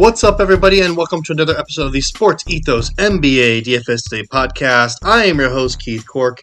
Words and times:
What's 0.00 0.24
up, 0.24 0.40
everybody, 0.40 0.80
and 0.80 0.96
welcome 0.96 1.22
to 1.24 1.32
another 1.32 1.58
episode 1.58 1.84
of 1.84 1.92
the 1.92 2.00
Sports 2.00 2.42
Ethos 2.48 2.88
NBA 2.94 3.64
DFS 3.64 4.08
Today 4.08 4.26
podcast. 4.32 4.94
I 5.02 5.26
am 5.26 5.38
your 5.38 5.50
host, 5.50 5.78
Keith 5.78 6.06
Cork, 6.06 6.42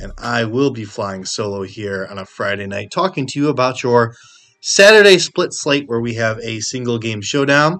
and 0.00 0.10
I 0.18 0.44
will 0.44 0.72
be 0.72 0.84
flying 0.84 1.24
solo 1.24 1.62
here 1.62 2.08
on 2.10 2.18
a 2.18 2.26
Friday 2.26 2.66
night 2.66 2.90
talking 2.90 3.24
to 3.28 3.38
you 3.38 3.50
about 3.50 3.84
your 3.84 4.16
Saturday 4.62 5.18
split 5.18 5.52
slate 5.52 5.84
where 5.86 6.00
we 6.00 6.14
have 6.14 6.40
a 6.40 6.58
single 6.58 6.98
game 6.98 7.20
showdown 7.22 7.78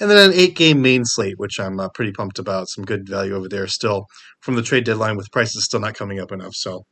and 0.00 0.10
then 0.10 0.30
an 0.30 0.36
eight 0.36 0.56
game 0.56 0.82
main 0.82 1.04
slate, 1.04 1.38
which 1.38 1.60
I'm 1.60 1.78
uh, 1.78 1.88
pretty 1.90 2.10
pumped 2.10 2.40
about. 2.40 2.68
Some 2.68 2.84
good 2.84 3.08
value 3.08 3.36
over 3.36 3.48
there 3.48 3.68
still 3.68 4.06
from 4.40 4.56
the 4.56 4.62
trade 4.62 4.82
deadline 4.82 5.16
with 5.16 5.30
prices 5.30 5.64
still 5.64 5.78
not 5.78 5.94
coming 5.94 6.18
up 6.18 6.32
enough. 6.32 6.54
So 6.54 6.86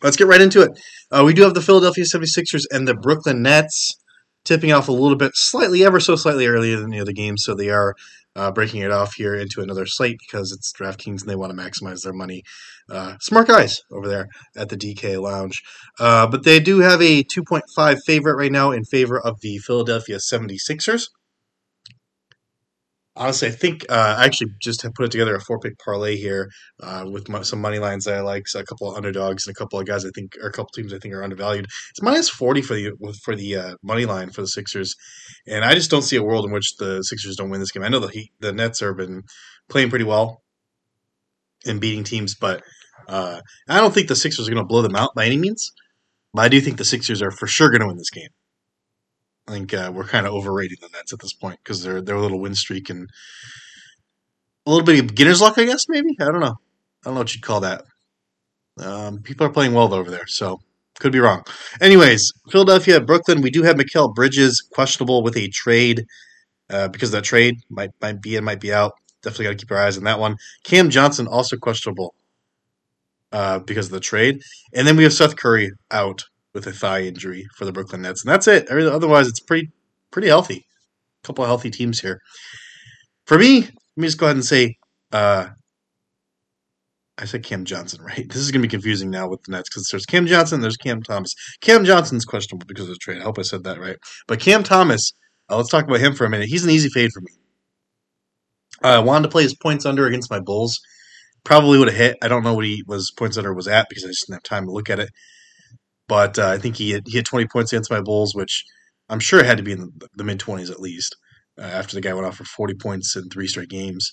let's 0.00 0.16
get 0.16 0.28
right 0.28 0.40
into 0.40 0.62
it. 0.62 0.70
Uh, 1.10 1.24
we 1.26 1.34
do 1.34 1.42
have 1.42 1.54
the 1.54 1.60
Philadelphia 1.60 2.04
76ers 2.04 2.66
and 2.70 2.86
the 2.86 2.94
Brooklyn 2.94 3.42
Nets 3.42 3.96
tipping 4.44 4.72
off 4.72 4.88
a 4.88 4.92
little 4.92 5.16
bit, 5.16 5.32
slightly, 5.34 5.84
ever 5.84 6.00
so 6.00 6.16
slightly 6.16 6.46
earlier 6.46 6.78
than 6.78 6.90
the 6.90 7.00
other 7.00 7.12
games. 7.12 7.44
So 7.44 7.54
they 7.54 7.70
are 7.70 7.94
uh, 8.34 8.50
breaking 8.50 8.82
it 8.82 8.90
off 8.90 9.14
here 9.14 9.34
into 9.34 9.60
another 9.60 9.86
slate 9.86 10.18
because 10.18 10.52
it's 10.52 10.72
DraftKings 10.72 11.20
and 11.20 11.28
they 11.28 11.36
want 11.36 11.56
to 11.56 11.62
maximize 11.62 12.02
their 12.02 12.12
money. 12.12 12.42
Uh, 12.90 13.16
smart 13.20 13.46
guys 13.46 13.82
over 13.90 14.08
there 14.08 14.28
at 14.56 14.68
the 14.68 14.76
DK 14.76 15.20
Lounge. 15.20 15.62
Uh, 15.98 16.26
but 16.26 16.44
they 16.44 16.58
do 16.60 16.80
have 16.80 17.02
a 17.02 17.24
2.5 17.24 17.98
favorite 18.04 18.36
right 18.36 18.52
now 18.52 18.70
in 18.70 18.84
favor 18.84 19.20
of 19.20 19.40
the 19.40 19.58
Philadelphia 19.58 20.16
76ers 20.16 21.08
honestly, 23.16 23.48
I 23.48 23.50
think 23.50 23.84
uh, 23.88 24.16
I 24.18 24.24
actually 24.24 24.52
just 24.60 24.82
have 24.82 24.94
put 24.94 25.06
it 25.06 25.10
together 25.10 25.34
a 25.34 25.40
four 25.40 25.58
pick 25.58 25.78
parlay 25.78 26.16
here 26.16 26.50
uh, 26.82 27.04
with 27.10 27.28
my, 27.28 27.42
some 27.42 27.60
money 27.60 27.78
lines 27.78 28.04
that 28.04 28.14
I 28.14 28.20
like, 28.20 28.48
so 28.48 28.60
a 28.60 28.64
couple 28.64 28.90
of 28.90 28.96
underdogs 28.96 29.46
and 29.46 29.54
a 29.54 29.58
couple 29.58 29.78
of 29.78 29.86
guys 29.86 30.04
I 30.04 30.10
think, 30.14 30.36
or 30.42 30.48
a 30.48 30.52
couple 30.52 30.70
teams 30.74 30.92
I 30.92 30.98
think 30.98 31.14
are 31.14 31.22
undervalued. 31.22 31.66
It's 31.90 32.02
minus 32.02 32.28
forty 32.28 32.62
for 32.62 32.74
the 32.74 32.92
for 33.22 33.36
the 33.36 33.56
uh, 33.56 33.74
money 33.82 34.06
line 34.06 34.30
for 34.30 34.40
the 34.40 34.48
Sixers, 34.48 34.94
and 35.46 35.64
I 35.64 35.74
just 35.74 35.90
don't 35.90 36.02
see 36.02 36.16
a 36.16 36.22
world 36.22 36.44
in 36.44 36.52
which 36.52 36.76
the 36.78 37.02
Sixers 37.02 37.36
don't 37.36 37.50
win 37.50 37.60
this 37.60 37.72
game. 37.72 37.82
I 37.82 37.88
know 37.88 38.00
the 38.00 38.08
Heat, 38.08 38.32
the 38.40 38.52
Nets 38.52 38.80
have 38.80 38.96
been 38.96 39.22
playing 39.68 39.90
pretty 39.90 40.04
well 40.04 40.42
and 41.66 41.80
beating 41.80 42.04
teams, 42.04 42.34
but 42.34 42.62
uh, 43.08 43.40
I 43.68 43.78
don't 43.78 43.94
think 43.94 44.08
the 44.08 44.16
Sixers 44.16 44.48
are 44.48 44.52
going 44.52 44.64
to 44.64 44.68
blow 44.68 44.82
them 44.82 44.96
out 44.96 45.14
by 45.14 45.26
any 45.26 45.36
means. 45.36 45.72
But 46.34 46.42
I 46.42 46.48
do 46.48 46.60
think 46.60 46.78
the 46.78 46.84
Sixers 46.84 47.20
are 47.20 47.30
for 47.30 47.46
sure 47.46 47.68
going 47.68 47.82
to 47.82 47.86
win 47.86 47.98
this 47.98 48.10
game. 48.10 48.28
I 49.48 49.52
think 49.52 49.74
uh, 49.74 49.90
we're 49.94 50.04
kind 50.04 50.26
of 50.26 50.32
overrating 50.32 50.78
the 50.80 50.88
Nets 50.88 51.12
at 51.12 51.18
this 51.18 51.32
point 51.32 51.58
because 51.62 51.82
they're 51.82 52.00
they're 52.00 52.16
a 52.16 52.20
little 52.20 52.40
win 52.40 52.54
streak 52.54 52.90
and 52.90 53.08
a 54.66 54.70
little 54.70 54.84
bit 54.84 55.00
of 55.00 55.08
beginner's 55.08 55.40
luck, 55.40 55.58
I 55.58 55.64
guess. 55.64 55.88
Maybe 55.88 56.16
I 56.20 56.26
don't 56.26 56.40
know. 56.40 56.56
I 56.56 57.04
don't 57.04 57.14
know 57.14 57.20
what 57.20 57.34
you'd 57.34 57.42
call 57.42 57.60
that. 57.60 57.84
Um, 58.78 59.20
people 59.22 59.46
are 59.46 59.52
playing 59.52 59.74
well 59.74 59.92
over 59.92 60.10
there, 60.10 60.26
so 60.26 60.60
could 60.98 61.12
be 61.12 61.20
wrong. 61.20 61.44
Anyways, 61.80 62.32
Philadelphia, 62.50 63.00
Brooklyn. 63.00 63.42
We 63.42 63.50
do 63.50 63.62
have 63.64 63.76
Mikal 63.76 64.14
Bridges 64.14 64.60
questionable 64.60 65.22
with 65.22 65.36
a 65.36 65.48
trade 65.48 66.06
uh, 66.70 66.88
because 66.88 67.10
that 67.10 67.24
trade 67.24 67.56
might 67.68 67.90
might 68.00 68.22
be 68.22 68.36
in, 68.36 68.44
might 68.44 68.60
be 68.60 68.72
out. 68.72 68.92
Definitely 69.22 69.46
got 69.46 69.50
to 69.50 69.56
keep 69.56 69.72
our 69.72 69.78
eyes 69.78 69.98
on 69.98 70.04
that 70.04 70.20
one. 70.20 70.36
Cam 70.64 70.90
Johnson 70.90 71.26
also 71.26 71.56
questionable 71.56 72.14
uh, 73.32 73.58
because 73.60 73.86
of 73.86 73.92
the 73.92 74.00
trade, 74.00 74.42
and 74.72 74.86
then 74.86 74.96
we 74.96 75.02
have 75.02 75.12
Seth 75.12 75.36
Curry 75.36 75.72
out 75.90 76.24
with 76.54 76.66
a 76.66 76.72
thigh 76.72 77.02
injury 77.02 77.46
for 77.56 77.64
the 77.64 77.72
Brooklyn 77.72 78.02
Nets, 78.02 78.24
and 78.24 78.32
that's 78.32 78.46
it. 78.48 78.68
Otherwise, 78.70 79.28
it's 79.28 79.40
pretty 79.40 79.70
pretty 80.10 80.28
healthy. 80.28 80.64
A 81.22 81.26
couple 81.26 81.44
of 81.44 81.48
healthy 81.48 81.70
teams 81.70 82.00
here. 82.00 82.20
For 83.26 83.38
me, 83.38 83.60
let 83.60 83.72
me 83.96 84.06
just 84.06 84.18
go 84.18 84.26
ahead 84.26 84.36
and 84.36 84.44
say, 84.44 84.76
uh, 85.12 85.48
I 87.18 87.24
said 87.24 87.44
Cam 87.44 87.64
Johnson, 87.64 88.02
right? 88.04 88.28
This 88.28 88.38
is 88.38 88.50
going 88.50 88.62
to 88.62 88.68
be 88.68 88.70
confusing 88.70 89.10
now 89.10 89.28
with 89.28 89.42
the 89.44 89.52
Nets 89.52 89.68
because 89.68 89.88
there's 89.90 90.06
Cam 90.06 90.26
Johnson, 90.26 90.60
there's 90.60 90.76
Cam 90.76 91.02
Thomas. 91.02 91.34
Cam 91.60 91.84
Johnson's 91.84 92.24
questionable 92.24 92.66
because 92.66 92.84
of 92.84 92.94
the 92.94 92.96
trade. 92.96 93.20
I 93.20 93.24
hope 93.24 93.38
I 93.38 93.42
said 93.42 93.64
that 93.64 93.80
right. 93.80 93.96
But 94.26 94.40
Cam 94.40 94.62
Thomas, 94.62 95.12
uh, 95.50 95.56
let's 95.56 95.70
talk 95.70 95.84
about 95.84 96.00
him 96.00 96.14
for 96.14 96.24
a 96.24 96.30
minute. 96.30 96.48
He's 96.48 96.64
an 96.64 96.70
easy 96.70 96.88
fade 96.88 97.10
for 97.12 97.20
me. 97.20 97.32
I 98.82 98.94
uh, 98.94 99.02
wanted 99.02 99.24
to 99.24 99.30
play 99.30 99.44
his 99.44 99.54
points 99.54 99.86
under 99.86 100.06
against 100.06 100.30
my 100.30 100.40
Bulls. 100.40 100.80
Probably 101.44 101.78
would 101.78 101.88
have 101.88 101.96
hit. 101.96 102.16
I 102.22 102.28
don't 102.28 102.42
know 102.42 102.54
what 102.54 102.64
he 102.64 102.82
was 102.86 103.12
points 103.16 103.36
under 103.36 103.54
was 103.54 103.68
at 103.68 103.88
because 103.88 104.04
I 104.04 104.08
just 104.08 104.26
didn't 104.26 104.36
have 104.36 104.42
time 104.42 104.66
to 104.66 104.72
look 104.72 104.90
at 104.90 104.98
it. 104.98 105.10
But 106.12 106.38
uh, 106.38 106.46
I 106.46 106.58
think 106.58 106.76
he 106.76 106.90
had, 106.90 107.04
he 107.06 107.16
had 107.16 107.24
20 107.24 107.46
points 107.46 107.72
against 107.72 107.90
my 107.90 108.02
Bulls, 108.02 108.34
which 108.34 108.66
I'm 109.08 109.18
sure 109.18 109.42
had 109.42 109.56
to 109.56 109.62
be 109.62 109.72
in 109.72 109.80
the, 109.80 110.08
the 110.14 110.24
mid 110.24 110.38
20s 110.38 110.70
at 110.70 110.78
least 110.78 111.16
uh, 111.58 111.62
after 111.62 111.94
the 111.94 112.02
guy 112.02 112.12
went 112.12 112.26
off 112.26 112.36
for 112.36 112.44
40 112.44 112.74
points 112.74 113.16
in 113.16 113.30
three 113.30 113.46
straight 113.46 113.70
games. 113.70 114.12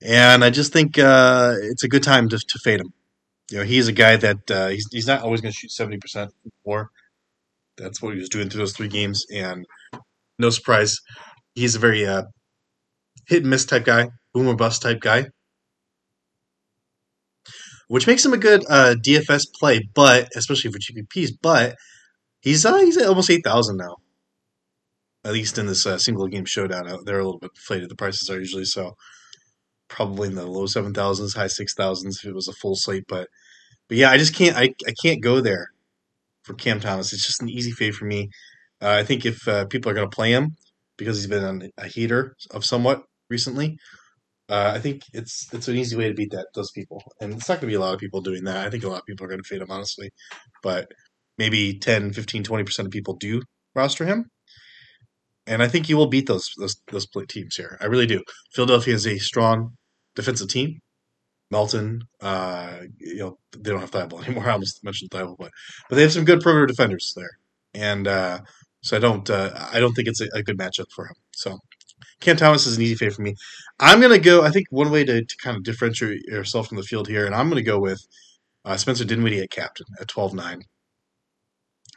And 0.00 0.44
I 0.44 0.50
just 0.50 0.72
think 0.72 1.00
uh, 1.00 1.54
it's 1.62 1.82
a 1.82 1.88
good 1.88 2.04
time 2.04 2.28
to, 2.28 2.38
to 2.38 2.58
fade 2.60 2.78
him. 2.78 2.92
You 3.50 3.58
know, 3.58 3.64
he's 3.64 3.88
a 3.88 3.92
guy 3.92 4.14
that 4.14 4.50
uh, 4.52 4.68
he's, 4.68 4.86
he's 4.92 5.08
not 5.08 5.22
always 5.22 5.40
going 5.40 5.50
to 5.50 5.58
shoot 5.58 5.72
70% 5.72 6.28
more. 6.64 6.90
That's 7.76 8.00
what 8.00 8.14
he 8.14 8.20
was 8.20 8.28
doing 8.28 8.48
through 8.48 8.60
those 8.60 8.76
three 8.76 8.86
games. 8.86 9.26
And 9.34 9.66
no 10.38 10.50
surprise, 10.50 10.96
he's 11.56 11.74
a 11.74 11.80
very 11.80 12.06
uh, 12.06 12.22
hit 13.26 13.42
and 13.42 13.50
miss 13.50 13.64
type 13.64 13.84
guy, 13.84 14.10
boom 14.32 14.46
or 14.46 14.54
bust 14.54 14.82
type 14.82 15.00
guy 15.00 15.26
which 17.92 18.06
makes 18.06 18.24
him 18.24 18.32
a 18.32 18.38
good 18.38 18.64
uh, 18.70 18.94
DFS 19.04 19.42
play, 19.60 19.86
but 19.92 20.30
especially 20.34 20.72
for 20.72 20.78
GPPs. 20.78 21.28
But 21.42 21.76
he's 22.40 22.64
uh, 22.64 22.78
he's 22.78 22.96
at 22.96 23.06
almost 23.06 23.28
eight 23.28 23.44
thousand 23.44 23.76
now, 23.76 23.96
at 25.26 25.34
least 25.34 25.58
in 25.58 25.66
this 25.66 25.84
uh, 25.84 25.98
single 25.98 26.26
game 26.26 26.46
showdown. 26.46 26.88
Uh, 26.88 26.96
they're 27.04 27.20
a 27.20 27.24
little 27.24 27.38
bit 27.38 27.50
inflated. 27.54 27.90
The 27.90 27.94
prices 27.94 28.30
are 28.30 28.38
usually 28.38 28.64
so 28.64 28.92
probably 29.88 30.28
in 30.28 30.36
the 30.36 30.46
low 30.46 30.64
seven 30.64 30.94
thousands, 30.94 31.34
high 31.34 31.48
six 31.48 31.74
thousands 31.74 32.20
if 32.22 32.30
it 32.30 32.34
was 32.34 32.48
a 32.48 32.54
full 32.54 32.76
slate. 32.76 33.04
But 33.06 33.28
but 33.90 33.98
yeah, 33.98 34.10
I 34.10 34.16
just 34.16 34.34
can't 34.34 34.56
I, 34.56 34.70
I 34.88 34.94
can't 35.02 35.22
go 35.22 35.42
there 35.42 35.66
for 36.44 36.54
Cam 36.54 36.80
Thomas. 36.80 37.12
It's 37.12 37.26
just 37.26 37.42
an 37.42 37.50
easy 37.50 37.72
fade 37.72 37.94
for 37.94 38.06
me. 38.06 38.30
Uh, 38.80 38.96
I 39.00 39.04
think 39.04 39.26
if 39.26 39.46
uh, 39.46 39.66
people 39.66 39.90
are 39.90 39.94
going 39.94 40.08
to 40.08 40.16
play 40.16 40.30
him 40.32 40.56
because 40.96 41.18
he's 41.18 41.26
been 41.26 41.44
on 41.44 41.68
a 41.76 41.88
heater 41.88 42.36
of 42.52 42.64
somewhat 42.64 43.02
recently, 43.28 43.76
uh, 44.52 44.72
I 44.74 44.80
think 44.80 45.02
it's 45.14 45.48
it's 45.54 45.68
an 45.68 45.76
easy 45.76 45.96
way 45.96 46.08
to 46.08 46.14
beat 46.14 46.32
that 46.32 46.48
those 46.54 46.70
people, 46.72 47.02
and 47.20 47.32
it's 47.32 47.48
not 47.48 47.54
going 47.54 47.62
to 47.62 47.66
be 47.68 47.74
a 47.74 47.80
lot 47.80 47.94
of 47.94 48.00
people 48.00 48.20
doing 48.20 48.44
that. 48.44 48.66
I 48.66 48.70
think 48.70 48.84
a 48.84 48.88
lot 48.88 49.00
of 49.00 49.06
people 49.06 49.24
are 49.24 49.28
going 49.30 49.42
to 49.42 49.48
fade 49.48 49.62
him 49.62 49.70
honestly, 49.70 50.10
but 50.62 50.92
maybe 51.38 51.78
10, 51.78 52.12
15, 52.12 52.44
20 52.44 52.64
percent 52.64 52.86
of 52.86 52.92
people 52.92 53.16
do 53.16 53.40
roster 53.74 54.04
him, 54.04 54.26
and 55.46 55.62
I 55.62 55.68
think 55.68 55.86
he 55.86 55.94
will 55.94 56.06
beat 56.06 56.26
those 56.26 56.50
those 56.58 56.76
those 56.90 57.06
teams 57.28 57.56
here. 57.56 57.78
I 57.80 57.86
really 57.86 58.06
do. 58.06 58.22
Philadelphia 58.54 58.94
is 58.94 59.06
a 59.06 59.18
strong 59.18 59.70
defensive 60.14 60.48
team. 60.48 60.80
Melton, 61.50 62.02
uh, 62.20 62.78
you 62.98 63.18
know, 63.18 63.38
they 63.56 63.70
don't 63.70 63.80
have 63.80 63.90
Thybulle 63.90 64.24
anymore. 64.26 64.48
I 64.48 64.52
almost 64.52 64.84
mentioned 64.84 65.10
Thybulle, 65.12 65.36
but 65.38 65.50
but 65.88 65.96
they 65.96 66.02
have 66.02 66.12
some 66.12 66.26
good 66.26 66.40
perimeter 66.40 66.66
defenders 66.66 67.14
there, 67.16 67.30
and 67.74 68.06
uh, 68.06 68.40
so 68.82 68.98
I 68.98 69.00
don't 69.00 69.28
uh, 69.30 69.68
I 69.72 69.80
don't 69.80 69.94
think 69.94 70.08
it's 70.08 70.20
a, 70.20 70.28
a 70.34 70.42
good 70.42 70.58
matchup 70.58 70.90
for 70.94 71.06
him. 71.06 71.16
So 71.32 71.58
Cam 72.22 72.36
Thomas 72.36 72.66
is 72.66 72.76
an 72.76 72.82
easy 72.82 72.94
fade 72.94 73.14
for 73.14 73.22
me. 73.22 73.34
I'm 73.80 74.00
going 74.00 74.12
to 74.12 74.18
go, 74.18 74.42
I 74.42 74.50
think 74.50 74.66
one 74.70 74.90
way 74.90 75.04
to, 75.04 75.24
to 75.24 75.36
kind 75.42 75.56
of 75.56 75.64
differentiate 75.64 76.22
yourself 76.26 76.68
from 76.68 76.76
the 76.76 76.82
field 76.82 77.08
here, 77.08 77.26
and 77.26 77.34
I'm 77.34 77.48
going 77.48 77.62
to 77.62 77.70
go 77.70 77.78
with 77.78 78.06
uh, 78.64 78.76
Spencer 78.76 79.04
Dinwiddie 79.04 79.40
at 79.40 79.50
captain 79.50 79.86
at 80.00 80.08
12 80.08 80.34
9. 80.34 80.62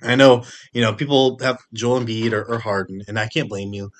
I 0.01 0.15
know, 0.15 0.43
you 0.73 0.81
know, 0.81 0.93
people 0.93 1.39
have 1.41 1.59
Joel 1.73 2.01
Embiid 2.01 2.33
or, 2.33 2.43
or 2.43 2.59
Harden, 2.59 3.01
and 3.07 3.17
I 3.17 3.27
can't 3.27 3.47
blame 3.47 3.73
you. 3.73 3.91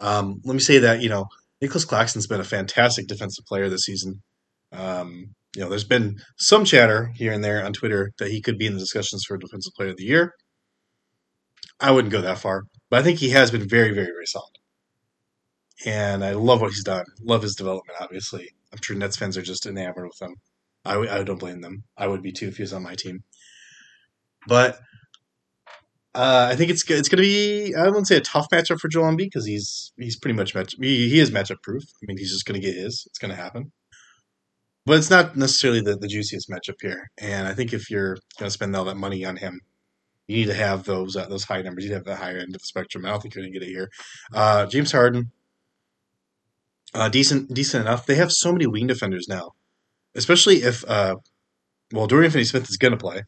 Um, 0.00 0.40
let 0.44 0.52
me 0.52 0.60
say 0.60 0.78
that, 0.78 1.00
you 1.00 1.08
know, 1.08 1.26
Nicolas 1.62 1.84
Claxton's 1.84 2.26
been 2.26 2.40
a 2.40 2.44
fantastic 2.44 3.06
defensive 3.06 3.46
player 3.46 3.68
this 3.68 3.84
season. 3.84 4.22
Um, 4.72 5.34
you 5.56 5.62
know, 5.62 5.70
there's 5.70 5.84
been 5.84 6.18
some 6.36 6.64
chatter 6.64 7.10
here 7.14 7.32
and 7.32 7.42
there 7.42 7.64
on 7.64 7.72
Twitter 7.72 8.12
that 8.18 8.30
he 8.30 8.42
could 8.42 8.58
be 8.58 8.66
in 8.66 8.74
the 8.74 8.78
discussions 8.78 9.24
for 9.24 9.38
Defensive 9.38 9.72
Player 9.74 9.90
of 9.90 9.96
the 9.96 10.04
Year. 10.04 10.34
I 11.80 11.90
wouldn't 11.90 12.12
go 12.12 12.20
that 12.20 12.38
far, 12.38 12.64
but 12.90 13.00
I 13.00 13.02
think 13.02 13.18
he 13.18 13.30
has 13.30 13.50
been 13.50 13.66
very, 13.66 13.92
very, 13.92 14.08
very 14.08 14.26
solid 14.26 14.57
and 15.86 16.24
I 16.24 16.32
love 16.32 16.60
what 16.60 16.70
he's 16.70 16.84
done. 16.84 17.04
Love 17.22 17.42
his 17.42 17.54
development. 17.54 17.98
Obviously, 18.00 18.50
I'm 18.72 18.78
sure 18.82 18.96
Nets 18.96 19.16
fans 19.16 19.36
are 19.36 19.42
just 19.42 19.66
enamored 19.66 20.06
with 20.06 20.20
him. 20.20 20.36
I, 20.84 20.96
I 20.96 21.22
don't 21.22 21.38
blame 21.38 21.60
them. 21.60 21.84
I 21.96 22.06
would 22.06 22.22
be 22.22 22.32
too 22.32 22.48
if 22.48 22.56
he 22.56 22.62
was 22.62 22.72
on 22.72 22.82
my 22.82 22.94
team. 22.94 23.22
But 24.46 24.78
uh, 26.14 26.48
I 26.50 26.56
think 26.56 26.70
it's 26.70 26.82
it's 26.90 27.08
going 27.08 27.22
to 27.22 27.22
be 27.22 27.74
I 27.74 27.84
wouldn't 27.84 28.08
say 28.08 28.16
a 28.16 28.20
tough 28.20 28.48
matchup 28.50 28.80
for 28.80 28.88
Joel 28.88 29.12
Embiid 29.12 29.26
because 29.26 29.46
he's 29.46 29.92
he's 29.98 30.18
pretty 30.18 30.36
much 30.36 30.54
match 30.54 30.74
he, 30.80 31.08
he 31.08 31.20
is 31.20 31.30
matchup 31.30 31.62
proof. 31.62 31.84
I 31.84 32.06
mean 32.06 32.18
he's 32.18 32.32
just 32.32 32.46
going 32.46 32.60
to 32.60 32.66
get 32.66 32.76
his. 32.76 33.04
It's 33.06 33.18
going 33.18 33.30
to 33.30 33.40
happen. 33.40 33.72
But 34.86 34.96
it's 34.96 35.10
not 35.10 35.36
necessarily 35.36 35.82
the, 35.82 35.96
the 35.96 36.08
juiciest 36.08 36.48
matchup 36.48 36.76
here. 36.80 37.10
And 37.18 37.46
I 37.46 37.52
think 37.52 37.74
if 37.74 37.90
you're 37.90 38.14
going 38.38 38.46
to 38.46 38.50
spend 38.50 38.74
all 38.74 38.86
that 38.86 38.96
money 38.96 39.22
on 39.22 39.36
him, 39.36 39.60
you 40.28 40.38
need 40.38 40.46
to 40.46 40.54
have 40.54 40.84
those 40.84 41.14
uh, 41.14 41.26
those 41.26 41.44
high 41.44 41.60
numbers. 41.60 41.84
You 41.84 41.90
need 41.90 41.94
to 41.94 41.98
have 41.98 42.04
the 42.06 42.16
higher 42.16 42.38
end 42.38 42.54
of 42.54 42.62
the 42.62 42.66
spectrum. 42.66 43.04
I 43.04 43.10
don't 43.10 43.20
think 43.20 43.34
you're 43.34 43.44
going 43.44 43.52
to 43.52 43.58
get 43.58 43.68
it 43.68 43.72
here. 43.72 43.90
Uh, 44.32 44.64
James 44.64 44.92
Harden, 44.92 45.30
uh, 46.94 47.08
decent, 47.08 47.52
decent 47.52 47.86
enough. 47.86 48.06
They 48.06 48.16
have 48.16 48.32
so 48.32 48.52
many 48.52 48.66
wing 48.66 48.86
defenders 48.86 49.26
now, 49.28 49.50
especially 50.14 50.56
if 50.56 50.88
uh, 50.88 51.16
well, 51.92 52.06
Dorian 52.06 52.30
Finney-Smith 52.30 52.68
is 52.68 52.76
going 52.76 52.92
to 52.92 52.98
play, 52.98 53.22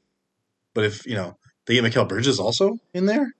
but 0.74 0.84
if 0.84 1.06
you 1.06 1.14
know 1.14 1.36
they 1.66 1.74
get 1.74 1.84
Mikal 1.84 2.08
Bridges 2.08 2.38
also 2.38 2.76
in 2.94 3.06
there, 3.06 3.32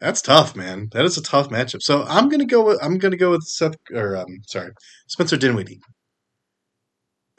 that's 0.00 0.20
tough, 0.20 0.54
man. 0.54 0.88
That 0.92 1.04
is 1.04 1.16
a 1.16 1.22
tough 1.22 1.48
matchup. 1.48 1.82
So 1.82 2.04
I'm 2.04 2.28
gonna 2.28 2.46
go 2.46 2.64
with 2.64 2.78
I'm 2.82 2.98
gonna 2.98 3.16
go 3.16 3.30
with 3.30 3.42
Seth 3.42 3.76
or 3.92 4.16
um, 4.16 4.42
sorry 4.46 4.70
Spencer 5.06 5.36
Dinwiddie 5.36 5.80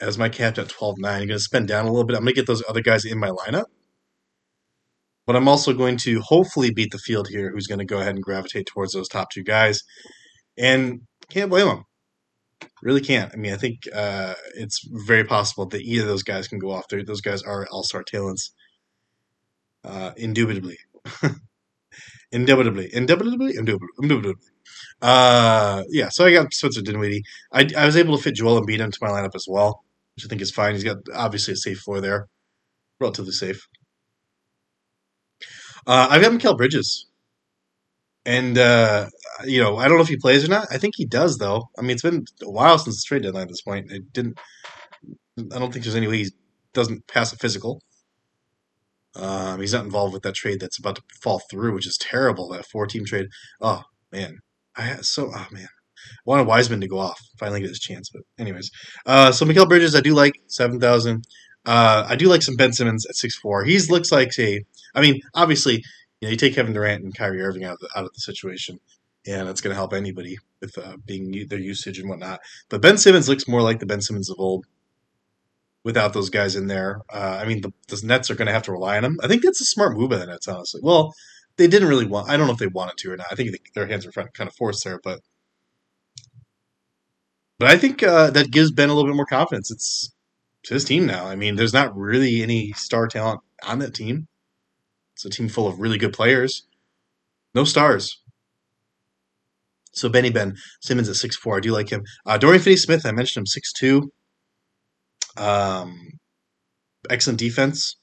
as 0.00 0.18
my 0.18 0.28
captain 0.28 0.64
at 0.64 0.70
12-9. 0.70 0.96
I'm 1.04 1.26
gonna 1.26 1.38
spend 1.38 1.68
down 1.68 1.86
a 1.86 1.90
little 1.90 2.06
bit. 2.06 2.16
I'm 2.16 2.22
gonna 2.22 2.32
get 2.32 2.46
those 2.46 2.62
other 2.68 2.82
guys 2.82 3.04
in 3.04 3.18
my 3.18 3.30
lineup. 3.30 3.66
But 5.26 5.36
I'm 5.36 5.48
also 5.48 5.72
going 5.72 5.96
to 5.98 6.20
hopefully 6.20 6.70
beat 6.72 6.92
the 6.92 6.98
field 6.98 7.28
here, 7.28 7.50
who's 7.50 7.66
going 7.66 7.80
to 7.80 7.84
go 7.84 7.98
ahead 7.98 8.14
and 8.14 8.22
gravitate 8.22 8.66
towards 8.66 8.92
those 8.92 9.08
top 9.08 9.30
two 9.30 9.42
guys. 9.42 9.82
And 10.56 11.00
can't 11.30 11.50
blame 11.50 11.66
them. 11.66 11.84
Really 12.82 13.00
can't. 13.00 13.32
I 13.32 13.36
mean, 13.36 13.52
I 13.52 13.56
think 13.56 13.80
uh, 13.94 14.34
it's 14.54 14.86
very 15.06 15.24
possible 15.24 15.66
that 15.66 15.82
either 15.82 16.02
of 16.02 16.08
those 16.08 16.22
guys 16.22 16.48
can 16.48 16.58
go 16.58 16.70
off. 16.70 16.88
They're, 16.88 17.04
those 17.04 17.20
guys 17.20 17.42
are 17.42 17.66
all 17.70 17.82
star 17.82 18.02
talents. 18.02 18.52
Uh, 19.84 20.12
indubitably. 20.16 20.78
indubitably. 22.32 22.90
Indubitably? 22.92 23.56
Indubitably. 23.56 23.88
Indubitably. 24.02 24.46
Uh, 25.02 25.82
yeah, 25.90 26.08
so 26.08 26.24
I 26.26 26.32
got 26.32 26.52
Spencer 26.52 26.82
Dinwiddie. 26.82 27.22
I, 27.52 27.68
I 27.76 27.86
was 27.86 27.96
able 27.96 28.16
to 28.16 28.22
fit 28.22 28.34
Joel 28.34 28.60
Embiid 28.60 28.80
into 28.80 28.98
my 29.00 29.08
lineup 29.08 29.34
as 29.34 29.46
well, 29.48 29.84
which 30.14 30.24
I 30.24 30.28
think 30.28 30.40
is 30.40 30.50
fine. 30.50 30.74
He's 30.74 30.84
got 30.84 30.98
obviously 31.14 31.54
a 31.54 31.56
safe 31.56 31.78
floor 31.80 32.00
there, 32.00 32.28
relatively 33.00 33.32
safe. 33.32 33.68
Uh, 35.86 36.08
I've 36.10 36.22
got 36.22 36.32
Mikal 36.32 36.56
Bridges. 36.56 37.06
And, 38.26 38.58
uh, 38.58 39.08
you 39.44 39.62
know, 39.62 39.76
I 39.76 39.86
don't 39.86 39.98
know 39.98 40.02
if 40.02 40.08
he 40.08 40.16
plays 40.16 40.44
or 40.44 40.48
not. 40.48 40.66
I 40.70 40.78
think 40.78 40.94
he 40.96 41.06
does, 41.06 41.38
though. 41.38 41.70
I 41.78 41.82
mean, 41.82 41.92
it's 41.92 42.02
been 42.02 42.24
a 42.42 42.50
while 42.50 42.76
since 42.76 42.96
the 42.96 43.06
trade 43.06 43.22
deadline 43.22 43.44
at 43.44 43.48
this 43.48 43.62
point. 43.62 43.92
It 43.92 44.12
didn't, 44.12 44.38
I 45.38 45.58
don't 45.60 45.72
think 45.72 45.84
there's 45.84 45.94
any 45.94 46.08
way 46.08 46.18
he 46.18 46.30
doesn't 46.74 47.06
pass 47.06 47.32
a 47.32 47.36
physical. 47.36 47.80
Um, 49.14 49.60
he's 49.60 49.72
not 49.72 49.84
involved 49.84 50.12
with 50.12 50.24
that 50.24 50.34
trade 50.34 50.58
that's 50.60 50.78
about 50.78 50.96
to 50.96 51.02
fall 51.22 51.40
through, 51.48 51.74
which 51.74 51.86
is 51.86 51.96
terrible. 51.96 52.48
That 52.48 52.66
four 52.66 52.86
team 52.86 53.04
trade. 53.04 53.26
Oh, 53.60 53.82
man. 54.10 54.38
I 54.76 54.96
so, 54.96 55.30
oh, 55.32 55.46
man. 55.52 55.68
I 55.68 56.20
wanted 56.26 56.48
Wiseman 56.48 56.80
to 56.80 56.88
go 56.88 56.98
off, 56.98 57.18
finally 57.38 57.60
get 57.60 57.68
his 57.68 57.78
chance. 57.78 58.10
But, 58.12 58.22
anyways. 58.38 58.70
Uh, 59.06 59.30
so, 59.30 59.46
Mikal 59.46 59.68
Bridges, 59.68 59.94
I 59.94 60.00
do 60.00 60.14
like 60.14 60.34
7,000. 60.48 61.24
Uh, 61.64 62.06
I 62.08 62.16
do 62.16 62.28
like 62.28 62.42
some 62.42 62.56
Ben 62.56 62.72
Simmons 62.72 63.06
at 63.06 63.16
six 63.16 63.36
four. 63.36 63.64
He 63.64 63.78
looks 63.88 64.12
like 64.12 64.30
a, 64.38 64.62
I 64.94 65.00
mean, 65.00 65.20
obviously, 65.34 65.82
you 66.20 66.28
know, 66.28 66.30
you 66.30 66.36
take 66.36 66.54
Kevin 66.54 66.72
Durant 66.72 67.04
and 67.04 67.14
Kyrie 67.14 67.42
Irving 67.42 67.64
out 67.64 67.74
of 67.74 67.80
the, 67.80 67.88
out 67.96 68.04
of 68.04 68.12
the 68.12 68.20
situation, 68.20 68.80
and 69.26 69.48
it's 69.48 69.60
going 69.60 69.72
to 69.72 69.78
help 69.78 69.92
anybody 69.92 70.38
with 70.60 70.76
uh, 70.78 70.96
being 71.04 71.46
their 71.48 71.58
usage 71.58 71.98
and 71.98 72.08
whatnot. 72.08 72.40
But 72.68 72.82
Ben 72.82 72.98
Simmons 72.98 73.28
looks 73.28 73.48
more 73.48 73.62
like 73.62 73.80
the 73.80 73.86
Ben 73.86 74.00
Simmons 74.00 74.30
of 74.30 74.36
old 74.38 74.66
without 75.84 76.12
those 76.12 76.30
guys 76.30 76.56
in 76.56 76.66
there. 76.66 77.02
Uh, 77.12 77.38
I 77.40 77.46
mean, 77.46 77.60
the, 77.60 77.72
the 77.88 78.04
Nets 78.04 78.30
are 78.30 78.34
going 78.34 78.46
to 78.46 78.52
have 78.52 78.64
to 78.64 78.72
rely 78.72 78.96
on 78.96 79.04
him. 79.04 79.20
I 79.22 79.28
think 79.28 79.42
that's 79.42 79.60
a 79.60 79.64
smart 79.64 79.96
move 79.96 80.10
by 80.10 80.16
the 80.16 80.26
Nets, 80.26 80.48
honestly. 80.48 80.80
Well, 80.82 81.14
they 81.56 81.68
didn't 81.68 81.88
really 81.88 82.06
want. 82.06 82.28
I 82.28 82.36
don't 82.36 82.46
know 82.46 82.52
if 82.52 82.58
they 82.58 82.66
wanted 82.66 82.96
to 82.98 83.12
or 83.12 83.16
not. 83.16 83.28
I 83.30 83.34
think 83.34 83.52
they, 83.52 83.58
their 83.74 83.86
hands 83.86 84.04
were 84.06 84.12
kind 84.12 84.48
of 84.48 84.54
forced 84.54 84.84
there, 84.84 85.00
but 85.02 85.20
but 87.58 87.68
I 87.68 87.78
think 87.78 88.02
uh, 88.02 88.30
that 88.30 88.50
gives 88.50 88.70
Ben 88.70 88.90
a 88.90 88.94
little 88.94 89.10
bit 89.10 89.16
more 89.16 89.26
confidence. 89.26 89.70
It's, 89.70 90.12
it's 90.62 90.70
his 90.70 90.84
team 90.84 91.06
now. 91.06 91.26
I 91.26 91.36
mean, 91.36 91.56
there's 91.56 91.72
not 91.72 91.96
really 91.96 92.42
any 92.42 92.72
star 92.72 93.06
talent 93.06 93.40
on 93.62 93.78
that 93.78 93.94
team. 93.94 94.28
It's 95.16 95.24
a 95.24 95.30
team 95.30 95.48
full 95.48 95.66
of 95.66 95.80
really 95.80 95.96
good 95.96 96.12
players. 96.12 96.66
No 97.54 97.64
stars. 97.64 98.20
So 99.92 100.10
Benny 100.10 100.28
Ben 100.28 100.56
Simmons 100.82 101.08
at 101.08 101.16
six 101.16 101.34
four. 101.36 101.56
I 101.56 101.60
do 101.60 101.72
like 101.72 101.88
him. 101.88 102.04
Uh, 102.26 102.36
Dorian 102.36 102.62
Finney 102.62 102.76
Smith. 102.76 103.06
I 103.06 103.12
mentioned 103.12 103.42
him 103.42 103.46
six 103.46 103.72
two. 103.72 104.12
Um, 105.38 106.18
excellent 107.08 107.38
defense. 107.38 107.96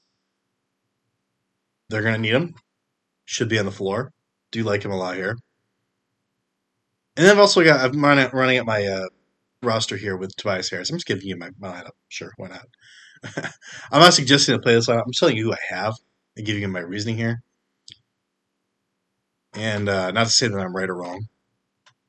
They're 1.88 2.02
going 2.02 2.16
to 2.16 2.20
need 2.20 2.34
him. 2.34 2.56
Should 3.26 3.48
be 3.48 3.60
on 3.60 3.66
the 3.66 3.70
floor. 3.70 4.10
Do 4.50 4.64
like 4.64 4.84
him 4.84 4.90
a 4.90 4.96
lot 4.96 5.14
here. 5.14 5.36
And 7.16 7.28
I've 7.28 7.38
also 7.38 7.62
got 7.62 7.94
I'm 7.94 8.04
running, 8.04 8.56
at 8.56 8.66
my 8.66 8.84
uh, 8.84 9.06
roster 9.62 9.96
here 9.96 10.16
with 10.16 10.34
Tobias 10.34 10.68
Harris. 10.68 10.90
I'm 10.90 10.96
just 10.96 11.06
giving 11.06 11.28
you 11.28 11.36
my, 11.36 11.50
my 11.60 11.68
lineup. 11.68 11.90
Sure, 12.08 12.32
why 12.38 12.48
not? 12.48 12.66
I'm 13.92 14.00
not 14.00 14.14
suggesting 14.14 14.56
to 14.56 14.60
play 14.60 14.74
this 14.74 14.88
lineup. 14.88 15.04
I'm 15.06 15.12
telling 15.12 15.36
you 15.36 15.44
who 15.44 15.52
I 15.52 15.76
have 15.76 15.94
giving 16.36 16.62
you 16.62 16.68
my 16.68 16.80
reasoning 16.80 17.16
here. 17.16 17.42
And 19.54 19.88
uh, 19.88 20.10
not 20.10 20.24
to 20.24 20.30
say 20.30 20.48
that 20.48 20.58
I'm 20.58 20.74
right 20.74 20.88
or 20.88 20.96
wrong, 20.96 21.26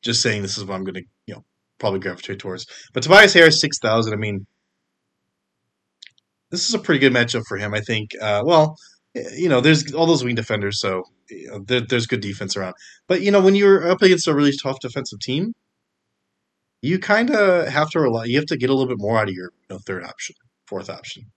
just 0.02 0.22
saying 0.22 0.42
this 0.42 0.58
is 0.58 0.66
what 0.66 0.76
I'm 0.76 0.84
going 0.84 0.96
to, 0.96 1.04
you 1.28 1.36
know, 1.36 1.44
probably 1.80 2.00
gravitate 2.00 2.40
towards. 2.40 2.66
But 2.94 3.04
Tobias 3.04 3.34
Harris, 3.34 3.62
six 3.62 3.78
thousand. 3.80 4.14
I 4.14 4.18
mean, 4.18 4.48
this 6.50 6.68
is 6.68 6.74
a 6.74 6.80
pretty 6.80 7.00
good 7.00 7.14
matchup 7.14 7.44
for 7.48 7.58
him. 7.58 7.74
I 7.74 7.82
think. 7.82 8.12
Uh, 8.20 8.42
well, 8.44 8.78
you 9.14 9.48
know, 9.48 9.62
there's 9.62 9.94
all 9.94 10.08
those 10.08 10.24
wing 10.24 10.36
defenders, 10.36 10.82
so 10.82 11.04
you 11.30 11.48
know, 11.48 11.60
there, 11.60 11.82
there's 11.82 12.08
good 12.08 12.22
defense 12.22 12.58
around. 12.58 12.74
But 13.08 13.22
you 13.22 13.32
know, 13.32 13.42
when 13.42 13.56
you're 13.56 13.88
up 13.90 14.02
against 14.02 14.28
a 14.28 14.36
really 14.36 14.54
tough 14.62 14.80
defensive 14.82 15.20
team, 15.20 15.54
you 16.82 17.00
kind 17.00 17.30
of 17.30 17.68
have 17.68 17.90
to 17.92 18.00
rely. 18.00 18.26
You 18.26 18.38
have 18.38 18.46
to 18.48 18.58
get 18.58 18.70
a 18.70 18.74
little 18.74 18.88
bit 18.88 19.00
more 19.00 19.18
out 19.20 19.30
of 19.30 19.34
your 19.34 19.52
you 19.70 19.76
know, 19.76 19.80
third 19.86 20.04
option, 20.04 20.36
fourth 20.68 20.90
option. 20.90 21.32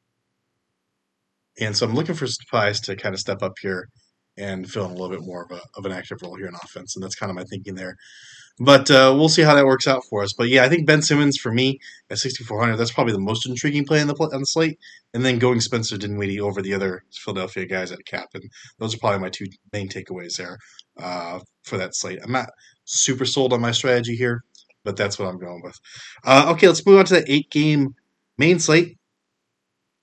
And 1.60 1.76
so 1.76 1.86
I'm 1.86 1.94
looking 1.94 2.14
for 2.14 2.26
Tobias 2.26 2.80
to 2.82 2.96
kind 2.96 3.14
of 3.14 3.20
step 3.20 3.42
up 3.42 3.54
here 3.60 3.88
and 4.36 4.70
fill 4.70 4.84
in 4.84 4.92
a 4.92 4.94
little 4.94 5.10
bit 5.10 5.26
more 5.26 5.44
of, 5.44 5.50
a, 5.50 5.60
of 5.76 5.84
an 5.84 5.92
active 5.92 6.18
role 6.22 6.36
here 6.36 6.46
in 6.46 6.54
offense. 6.54 6.94
And 6.94 7.02
that's 7.02 7.16
kind 7.16 7.30
of 7.30 7.36
my 7.36 7.44
thinking 7.44 7.74
there. 7.74 7.96
But 8.60 8.90
uh, 8.90 9.14
we'll 9.16 9.28
see 9.28 9.42
how 9.42 9.54
that 9.54 9.66
works 9.66 9.86
out 9.86 10.02
for 10.08 10.22
us. 10.22 10.32
But 10.36 10.48
yeah, 10.48 10.64
I 10.64 10.68
think 10.68 10.86
Ben 10.86 11.02
Simmons 11.02 11.36
for 11.36 11.52
me 11.52 11.78
at 12.10 12.18
6,400, 12.18 12.76
that's 12.76 12.92
probably 12.92 13.12
the 13.12 13.20
most 13.20 13.48
intriguing 13.48 13.84
play 13.84 14.00
on 14.00 14.08
the 14.08 14.14
on 14.14 14.40
the 14.40 14.46
slate. 14.46 14.78
And 15.14 15.24
then 15.24 15.38
going 15.38 15.60
Spencer 15.60 15.96
Dinwiddie 15.96 16.40
over 16.40 16.60
the 16.60 16.74
other 16.74 17.02
Philadelphia 17.12 17.66
guys 17.66 17.92
at 17.92 18.04
cap. 18.06 18.28
And 18.34 18.44
those 18.78 18.94
are 18.94 18.98
probably 18.98 19.20
my 19.20 19.28
two 19.28 19.46
main 19.72 19.88
takeaways 19.88 20.36
there 20.36 20.58
uh, 21.00 21.40
for 21.64 21.76
that 21.78 21.94
slate. 21.94 22.18
I'm 22.22 22.32
not 22.32 22.50
super 22.84 23.24
sold 23.24 23.52
on 23.52 23.60
my 23.60 23.72
strategy 23.72 24.16
here, 24.16 24.42
but 24.84 24.96
that's 24.96 25.18
what 25.18 25.28
I'm 25.28 25.38
going 25.38 25.62
with. 25.62 25.76
Uh, 26.24 26.46
okay, 26.54 26.66
let's 26.66 26.84
move 26.84 26.98
on 26.98 27.04
to 27.06 27.14
the 27.14 27.32
eight 27.32 27.50
game 27.50 27.94
main 28.38 28.58
slate. 28.58 28.96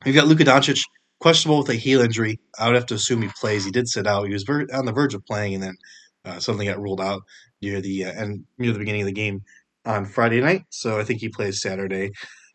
We've 0.06 0.16
got 0.16 0.28
Luka 0.28 0.44
Doncic 0.44 0.82
questionable 1.26 1.58
with 1.58 1.70
a 1.70 1.74
heel 1.74 2.02
injury. 2.02 2.40
I 2.60 2.68
would 2.68 2.76
have 2.76 2.86
to 2.86 2.94
assume 2.94 3.24
he 3.24 3.30
plays. 3.42 3.66
He 3.66 3.72
did 3.72 3.88
sit 3.88 4.06
out. 4.06 4.28
He 4.28 4.34
was 4.34 4.44
very, 4.44 4.72
on 4.72 4.86
the 4.86 4.92
verge 4.92 5.16
of 5.16 5.26
playing, 5.26 5.56
and 5.56 5.64
then 5.64 5.76
uh, 6.24 6.38
something 6.38 6.68
got 6.68 6.80
ruled 6.80 7.02
out 7.02 7.24
near 7.64 7.82
the 7.82 8.06
uh, 8.06 8.12
and 8.12 8.46
near 8.60 8.72
the 8.72 8.78
beginning 8.78 9.02
of 9.02 9.08
the 9.08 9.12
game 9.12 9.42
on 9.88 10.06
Friday 10.06 10.40
night. 10.40 10.66
So 10.70 11.00
I 11.00 11.04
think 11.04 11.22
he 11.22 11.30
plays 11.30 11.64
Saturday. 11.64 12.12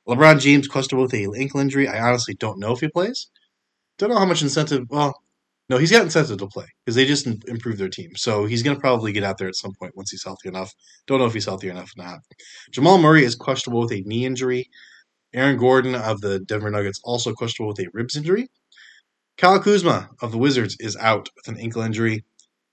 LeBron 0.08 0.40
James 0.40 0.68
questionable 0.68 1.02
with 1.02 1.14
a 1.14 1.26
ankle 1.36 1.58
injury. 1.58 1.88
I 1.88 1.98
honestly 1.98 2.34
don't 2.34 2.60
know 2.60 2.70
if 2.70 2.78
he 2.78 2.86
plays. 2.86 3.28
Don't 3.98 4.10
know 4.10 4.18
how 4.18 4.24
much 4.24 4.40
incentive. 4.40 4.84
Well, 4.88 5.14
no, 5.68 5.76
he's 5.76 5.90
got 5.90 6.04
incentive 6.04 6.38
to 6.38 6.46
play 6.46 6.66
because 6.84 6.94
they 6.94 7.06
just 7.06 7.26
improved 7.26 7.78
their 7.78 7.88
team. 7.88 8.12
So 8.14 8.44
he's 8.44 8.62
going 8.62 8.76
to 8.76 8.80
probably 8.80 9.10
get 9.10 9.24
out 9.24 9.38
there 9.38 9.48
at 9.48 9.56
some 9.56 9.72
point 9.80 9.96
once 9.96 10.12
he's 10.12 10.22
healthy 10.22 10.48
enough. 10.48 10.72
Don't 11.08 11.18
know 11.18 11.26
if 11.26 11.34
he's 11.34 11.46
healthy 11.46 11.70
enough 11.70 11.90
or 11.98 12.04
not. 12.04 12.20
Jamal 12.70 12.98
Murray 12.98 13.24
is 13.24 13.34
questionable 13.34 13.80
with 13.80 13.92
a 13.92 14.02
knee 14.02 14.26
injury. 14.26 14.70
Aaron 15.34 15.58
Gordon 15.58 15.96
of 15.96 16.20
the 16.20 16.38
Denver 16.38 16.70
Nuggets 16.70 17.00
also 17.02 17.32
questionable 17.32 17.74
with 17.76 17.80
a 17.80 17.90
ribs 17.92 18.16
injury. 18.16 18.48
Kyle 19.40 19.58
Kuzma 19.58 20.10
of 20.20 20.32
the 20.32 20.38
Wizards 20.38 20.76
is 20.80 20.98
out 20.98 21.30
with 21.34 21.48
an 21.48 21.58
ankle 21.58 21.80
injury. 21.80 22.22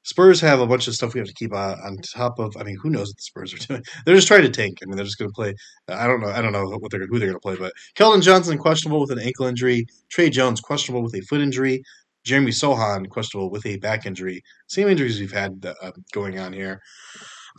Spurs 0.03 0.41
have 0.41 0.59
a 0.59 0.67
bunch 0.67 0.89
of 0.89 0.95
stuff 0.95 1.13
we 1.13 1.19
have 1.21 1.27
to 1.29 1.33
keep 1.33 1.53
uh, 1.53 1.77
on 1.81 1.97
top 2.13 2.39
of. 2.39 2.57
I 2.59 2.63
mean, 2.63 2.75
who 2.83 2.89
knows 2.89 3.07
what 3.07 3.15
the 3.15 3.21
Spurs 3.21 3.53
are 3.53 3.57
doing? 3.57 3.83
They're 4.05 4.15
just 4.15 4.27
trying 4.27 4.41
to 4.41 4.49
tank. 4.49 4.79
I 4.83 4.85
mean, 4.85 4.97
they're 4.97 5.05
just 5.05 5.17
going 5.17 5.29
to 5.29 5.33
play. 5.33 5.53
I 5.87 6.07
don't 6.07 6.19
know. 6.19 6.27
I 6.27 6.41
don't 6.41 6.51
know 6.51 6.65
what 6.65 6.91
they're 6.91 7.07
who 7.07 7.19
they're 7.19 7.29
going 7.29 7.39
to 7.39 7.39
play. 7.39 7.55
But 7.55 7.71
Keldon 7.95 8.21
Johnson 8.21 8.57
questionable 8.57 8.99
with 8.99 9.11
an 9.11 9.19
ankle 9.19 9.45
injury. 9.45 9.85
Tre 10.09 10.29
Jones 10.29 10.59
questionable 10.59 11.03
with 11.03 11.15
a 11.15 11.21
foot 11.21 11.39
injury. 11.39 11.83
Jeremy 12.25 12.51
Sochan 12.51 13.07
questionable 13.07 13.49
with 13.49 13.65
a 13.65 13.77
back 13.77 14.05
injury. 14.05 14.43
Same 14.67 14.89
injuries 14.89 15.21
we've 15.21 15.31
had 15.31 15.65
uh, 15.81 15.91
going 16.11 16.37
on 16.37 16.51
here. 16.51 16.81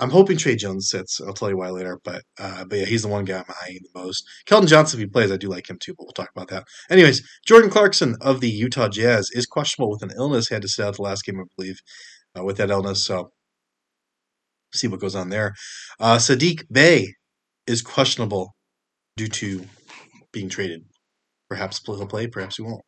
I'm 0.01 0.11
hoping 0.11 0.37
Tre 0.37 0.57
Jones 0.57 0.89
sits. 0.89 1.21
I'll 1.21 1.35
tell 1.35 1.51
you 1.51 1.59
why 1.59 1.71
later. 1.71 1.99
But 2.05 2.23
uh, 2.39 2.65
but 2.65 2.79
yeah, 2.79 2.85
he's 2.85 3.03
the 3.03 3.09
one 3.09 3.25
guy 3.25 3.39
I'm 3.39 3.55
eyeing 3.65 3.81
the 3.83 4.01
most. 4.01 4.25
Keldon 4.47 4.69
Johnson, 4.69 4.99
if 4.99 5.05
he 5.05 5.11
plays, 5.11 5.33
I 5.33 5.37
do 5.37 5.49
like 5.49 5.69
him 5.69 5.79
too. 5.81 5.95
But 5.97 6.05
we'll 6.05 6.13
talk 6.13 6.31
about 6.35 6.49
that. 6.49 6.65
Anyways, 6.91 7.23
Jordan 7.47 7.71
Clarkson 7.71 8.17
of 8.21 8.41
the 8.41 8.51
Utah 8.51 8.89
Jazz 8.89 9.31
is 9.33 9.47
questionable 9.47 9.91
with 9.91 10.03
an 10.03 10.13
illness. 10.17 10.49
He 10.49 10.55
had 10.55 10.63
to 10.63 10.69
sit 10.69 10.85
out 10.85 10.97
the 10.97 11.03
last 11.03 11.25
game, 11.25 11.41
I 11.41 11.45
believe, 11.57 11.81
uh, 12.39 12.45
with 12.45 12.57
that 12.59 12.71
illness. 12.71 13.05
So 13.05 13.31
see 14.73 14.89
what 14.89 15.01
goes 15.01 15.15
on 15.15 15.31
there. 15.31 15.55
Uh, 15.99 16.17
Saddiq 16.17 16.63
Bey 16.71 17.15
is 17.67 17.83
questionable 17.83 18.55
due 19.17 19.29
to 19.29 19.65
being 20.33 20.49
traded. 20.49 20.85
Perhaps 21.49 21.81
he'll 21.85 22.07
play, 22.07 22.27
perhaps 22.27 22.57
he 22.57 22.63
won't. 22.63 22.83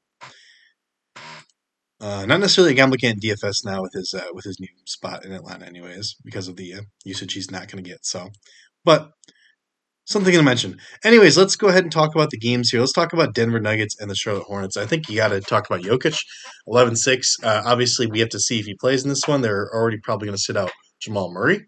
Uh, 2.00 2.24
not 2.26 2.40
necessarily 2.40 2.78
a 2.78 2.86
looking 2.86 3.10
at 3.10 3.20
DFS 3.20 3.64
now 3.64 3.82
with 3.82 3.92
his 3.92 4.14
uh, 4.14 4.28
with 4.32 4.44
his 4.44 4.58
new 4.58 4.68
spot 4.86 5.24
in 5.24 5.32
Atlanta, 5.32 5.66
anyways, 5.66 6.16
because 6.24 6.48
of 6.48 6.56
the 6.56 6.74
uh, 6.74 6.80
usage 7.04 7.34
he's 7.34 7.50
not 7.50 7.68
going 7.68 7.82
to 7.82 7.90
get. 7.90 8.06
So, 8.06 8.30
but 8.84 9.10
something 10.06 10.32
to 10.32 10.42
mention. 10.42 10.78
Anyways, 11.04 11.36
let's 11.36 11.56
go 11.56 11.68
ahead 11.68 11.84
and 11.84 11.92
talk 11.92 12.14
about 12.14 12.30
the 12.30 12.38
games 12.38 12.70
here. 12.70 12.80
Let's 12.80 12.92
talk 12.92 13.12
about 13.12 13.34
Denver 13.34 13.60
Nuggets 13.60 14.00
and 14.00 14.10
the 14.10 14.14
Charlotte 14.14 14.44
Hornets. 14.44 14.76
I 14.76 14.86
think 14.86 15.08
you 15.08 15.16
got 15.16 15.28
to 15.28 15.40
talk 15.40 15.66
about 15.66 15.82
Jokic, 15.82 16.18
11-6. 16.68 17.44
Uh, 17.44 17.62
obviously, 17.64 18.06
we 18.06 18.18
have 18.20 18.30
to 18.30 18.40
see 18.40 18.58
if 18.58 18.66
he 18.66 18.74
plays 18.74 19.04
in 19.04 19.08
this 19.08 19.28
one. 19.28 19.40
They're 19.42 19.70
already 19.72 19.98
probably 20.02 20.26
going 20.26 20.36
to 20.36 20.42
sit 20.42 20.56
out 20.56 20.72
Jamal 21.00 21.32
Murray. 21.32 21.66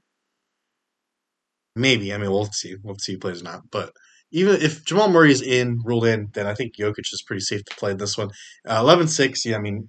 Maybe. 1.76 2.12
I 2.12 2.18
mean, 2.18 2.30
we'll 2.30 2.46
see. 2.46 2.74
We'll 2.82 2.96
see 2.98 3.12
if 3.12 3.16
he 3.16 3.20
plays 3.20 3.42
or 3.42 3.44
not. 3.44 3.62
But 3.70 3.92
even 4.32 4.60
if 4.60 4.84
Jamal 4.84 5.10
Murray 5.10 5.30
is 5.30 5.42
in, 5.42 5.78
ruled 5.84 6.06
in, 6.06 6.28
then 6.34 6.46
I 6.46 6.54
think 6.54 6.76
Jokic 6.76 7.12
is 7.12 7.22
pretty 7.26 7.40
safe 7.40 7.64
to 7.64 7.76
play 7.76 7.92
in 7.92 7.98
this 7.98 8.18
one. 8.18 8.30
11-6, 8.66 9.20
uh, 9.20 9.32
yeah, 9.44 9.56
I 9.56 9.60
mean, 9.60 9.88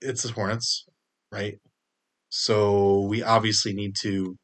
it's 0.00 0.22
the 0.22 0.32
Hornets, 0.32 0.84
right? 1.32 1.54
So 2.30 3.06
we 3.08 3.22
obviously 3.22 3.72
need 3.72 3.94
to 4.02 4.36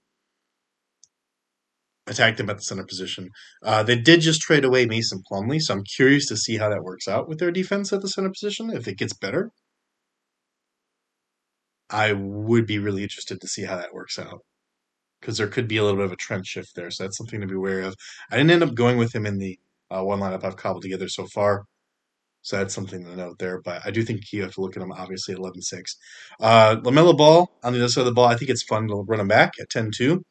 attack 2.07 2.37
them 2.37 2.51
at 2.51 2.57
the 2.57 2.63
center 2.63 2.85
position. 2.85 3.31
Uh, 3.63 3.83
they 3.83 3.97
did 3.97 4.21
just 4.21 4.41
trade 4.41 4.65
away 4.65 4.87
Mason 4.87 5.23
Plumlee, 5.31 5.61
so 5.61 5.75
I'm 5.75 5.85
curious 5.97 6.27
to 6.27 6.37
see 6.37 6.57
how 6.59 6.69
that 6.69 6.83
works 6.83 7.09
out 7.09 7.29
with 7.29 7.39
their 7.39 7.51
defense 7.51 7.93
at 7.93 8.03
the 8.03 8.09
center 8.09 8.31
position, 8.31 8.71
if 8.71 8.87
it 8.89 8.99
gets 8.99 9.15
better. 9.15 9.51
I 11.91 12.13
would 12.13 12.67
be 12.67 12.79
really 12.79 13.03
interested 13.03 13.41
to 13.41 13.49
see 13.49 13.65
how 13.65 13.77
that 13.77 13.95
works 13.95 14.19
out 14.19 14.41
because 15.21 15.39
there 15.39 15.49
could 15.49 15.69
be 15.69 15.77
a 15.77 15.83
little 15.83 15.97
bit 15.97 16.07
of 16.07 16.13
a 16.13 16.17
trend 16.17 16.47
shift 16.47 16.75
there. 16.75 16.91
So 16.91 17.05
that's 17.05 17.17
something 17.17 17.41
to 17.41 17.47
be 17.47 17.55
aware 17.55 17.81
of. 17.81 17.95
I 18.31 18.37
didn't 18.37 18.51
end 18.51 18.63
up 18.63 18.75
going 18.75 18.99
with 18.99 19.15
him 19.15 19.27
in 19.27 19.39
the 19.39 19.59
uh, 19.91 20.03
one 20.03 20.21
lineup 20.21 20.45
I've 20.45 20.57
cobbled 20.57 20.83
together 20.83 21.09
so 21.09 21.27
far. 21.27 21.65
So 22.45 22.59
that's 22.59 22.75
something 22.75 23.03
to 23.03 23.17
note 23.17 23.39
there. 23.39 23.63
But 23.63 23.81
I 23.87 23.91
do 23.91 24.03
think 24.03 24.31
you 24.31 24.43
have 24.43 24.53
to 24.55 24.61
look 24.61 24.77
at 24.77 24.83
him 24.83 24.93
obviously 24.93 25.33
at 25.33 25.41
11 25.41 25.63
6. 25.63 25.97
Uh, 26.41 26.77
LaMelo 26.77 27.17
Ball 27.17 27.51
on 27.65 27.73
the 27.73 27.79
other 27.79 27.89
side 27.89 28.03
of 28.03 28.07
the 28.07 28.13
ball, 28.13 28.27
I 28.27 28.37
think 28.37 28.51
it's 28.51 28.63
fun 28.63 28.87
to 28.89 28.97
run 29.09 29.21
him 29.21 29.29
back 29.29 29.55
at 29.59 29.71
10 29.71 29.91
2. 29.97 30.23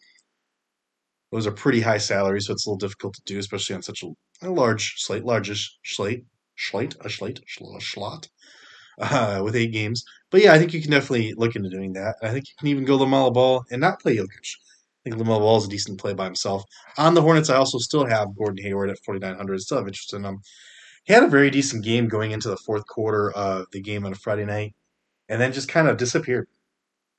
Those 1.32 1.48
are 1.48 1.52
pretty 1.52 1.82
high 1.82 1.98
salaries, 1.98 2.46
so 2.46 2.54
it's 2.54 2.68
a 2.68 2.70
little 2.70 2.78
difficult 2.78 3.16
to 3.16 3.22
do, 3.26 3.40
especially 3.40 3.76
on 3.76 3.82
such 3.82 4.04
a, 4.04 4.48
large 4.48 4.94
slate, 4.98 5.26
largest 5.26 5.80
slate, 5.84 6.26
slate, 6.56 6.96
a 7.02 7.10
slate, 7.10 7.40
a 7.40 7.82
slot, 7.82 8.30
uh, 9.00 9.42
with 9.44 9.56
eight 9.56 9.72
games. 9.72 10.04
But 10.30 10.44
yeah, 10.44 10.54
I 10.54 10.60
think 10.60 10.74
you 10.74 10.82
can 10.82 10.92
definitely 10.92 11.34
look 11.36 11.56
into 11.56 11.70
doing 11.70 11.94
that. 11.94 12.18
I 12.22 12.30
think 12.30 12.46
you 12.48 12.54
can 12.60 12.68
even 12.68 12.86
go 12.86 13.00
LaMelo 13.00 13.34
Ball 13.34 13.64
and 13.72 13.82
not 13.82 14.00
play 14.00 14.18
Jokic. 14.18 14.58
I 15.04 15.10
think 15.10 15.20
LaMelo 15.20 15.40
Ball 15.40 15.58
is 15.58 15.66
a 15.66 15.70
decent 15.70 16.00
play 16.00 16.14
by 16.14 16.26
himself. 16.26 16.64
On 17.00 17.16
the 17.16 17.24
Hornets, 17.24 17.50
I 17.50 17.56
also 17.56 17.80
still 17.80 18.06
have 18.06 18.38
Gordon 18.38 18.64
Hayward 18.64 18.92
at 18.92 19.00
4,900. 19.04 19.60
Still 19.62 19.80
have 19.80 19.88
interest 19.88 20.14
in 20.14 20.24
him. 20.24 20.40
He 21.04 21.14
had 21.14 21.24
a 21.24 21.28
very 21.28 21.50
decent 21.50 21.84
game 21.84 22.08
going 22.08 22.32
into 22.32 22.50
the 22.50 22.58
fourth 22.58 22.88
quarter 22.88 23.32
of 23.32 23.66
the 23.72 23.82
game 23.82 24.06
on 24.06 24.14
a 24.14 24.16
Friday 24.16 24.46
night, 24.46 24.74
and 25.30 25.40
then 25.42 25.54
just 25.54 25.68
kind 25.68 25.88
of 25.88 25.98
disappeared. 25.98 26.48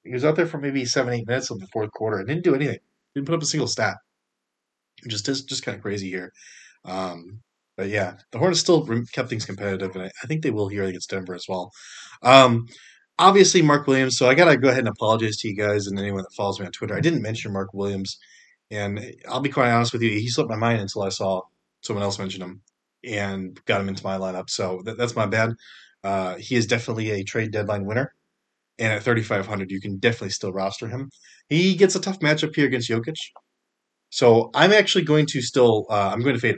He 0.05 0.13
was 0.13 0.25
out 0.25 0.37
there 0.37 0.47
for 0.47 0.59
maybe 0.59 0.85
seven, 0.85 1.15
eight 1.15 1.27
minutes 1.27 1.51
of 1.51 1.61
the 1.61 1.67
fourth 1.69 1.91
quarter 1.93 2.19
and 2.19 2.29
didn't 2.29 2.45
do 2.45 2.55
anything. 2.55 2.79
Didn't 3.15 3.27
put 3.27 3.35
up 3.35 3.43
a 3.43 3.47
single 3.47 3.69
stat. 3.69 3.97
Just 5.09 5.27
just, 5.27 5.49
just 5.49 5.63
kind 5.63 5.77
of 5.77 5.83
crazy 5.83 6.09
here. 6.09 6.33
Um, 6.85 7.41
but 7.77 7.89
yeah, 7.89 8.15
the 8.31 8.39
Hornets 8.39 8.61
still 8.61 8.87
kept 9.13 9.29
things 9.29 9.45
competitive, 9.45 9.95
and 9.97 10.11
I 10.23 10.27
think 10.27 10.43
they 10.43 10.51
will 10.51 10.69
here 10.69 10.85
against 10.85 11.11
Denver 11.11 11.35
as 11.35 11.47
well. 11.49 11.71
Um, 12.23 12.67
obviously 13.19 13.63
Mark 13.63 13.87
Williams. 13.87 14.17
So 14.17 14.29
I 14.29 14.35
gotta 14.35 14.57
go 14.57 14.69
ahead 14.69 14.81
and 14.81 14.89
apologize 14.89 15.37
to 15.39 15.49
you 15.49 15.57
guys 15.57 15.87
and 15.87 15.99
anyone 15.99 16.23
that 16.23 16.35
follows 16.35 16.61
me 16.61 16.67
on 16.67 16.73
Twitter. 16.73 16.97
I 16.97 17.01
didn't 17.01 17.23
mention 17.23 17.53
Mark 17.53 17.75
Williams, 17.75 18.19
and 18.71 19.15
I'll 19.29 19.41
be 19.41 19.51
quite 19.51 19.71
honest 19.71 19.93
with 19.93 20.03
you. 20.03 20.11
He 20.11 20.29
slipped 20.29 20.51
my 20.51 20.57
mind 20.57 20.81
until 20.81 21.03
I 21.03 21.11
saw 21.11 21.43
someone 21.83 22.03
else 22.03 22.19
mention 22.19 22.43
him 22.43 22.63
and 23.07 23.59
got 23.67 23.81
him 23.81 23.89
into 23.89 24.05
my 24.05 24.19
lineup. 24.19 24.51
So 24.51 24.83
that, 24.85 24.99
that's 24.99 25.17
my 25.17 25.27
bad. 25.27 25.55
Uh, 26.03 26.37
he 26.37 26.57
is 26.57 26.67
definitely 26.67 27.11
a 27.11 27.25
trade 27.25 27.51
deadline 27.53 27.87
winner, 27.87 28.13
and 28.79 28.93
at 28.93 29.03
3,500, 29.03 29.71
you 29.71 29.81
can 29.81 29.99
definitely 29.99 30.31
still 30.31 30.53
roster 30.53 30.89
him. 30.89 31.11
He 31.49 31.75
gets 31.75 31.95
a 31.95 32.01
tough 32.01 32.21
matchup 32.21 32.55
here 32.55 32.67
against 32.67 32.91
Jokic. 32.91 33.17
So 34.11 34.51
I'm 34.55 34.73
actually 34.73 35.05
going 35.05 35.27
to 35.27 35.43
still 35.43 35.87
uh, 35.91 36.11
I'm 36.13 36.21
going 36.21 36.35
to 36.35 36.41
fade. 36.41 36.57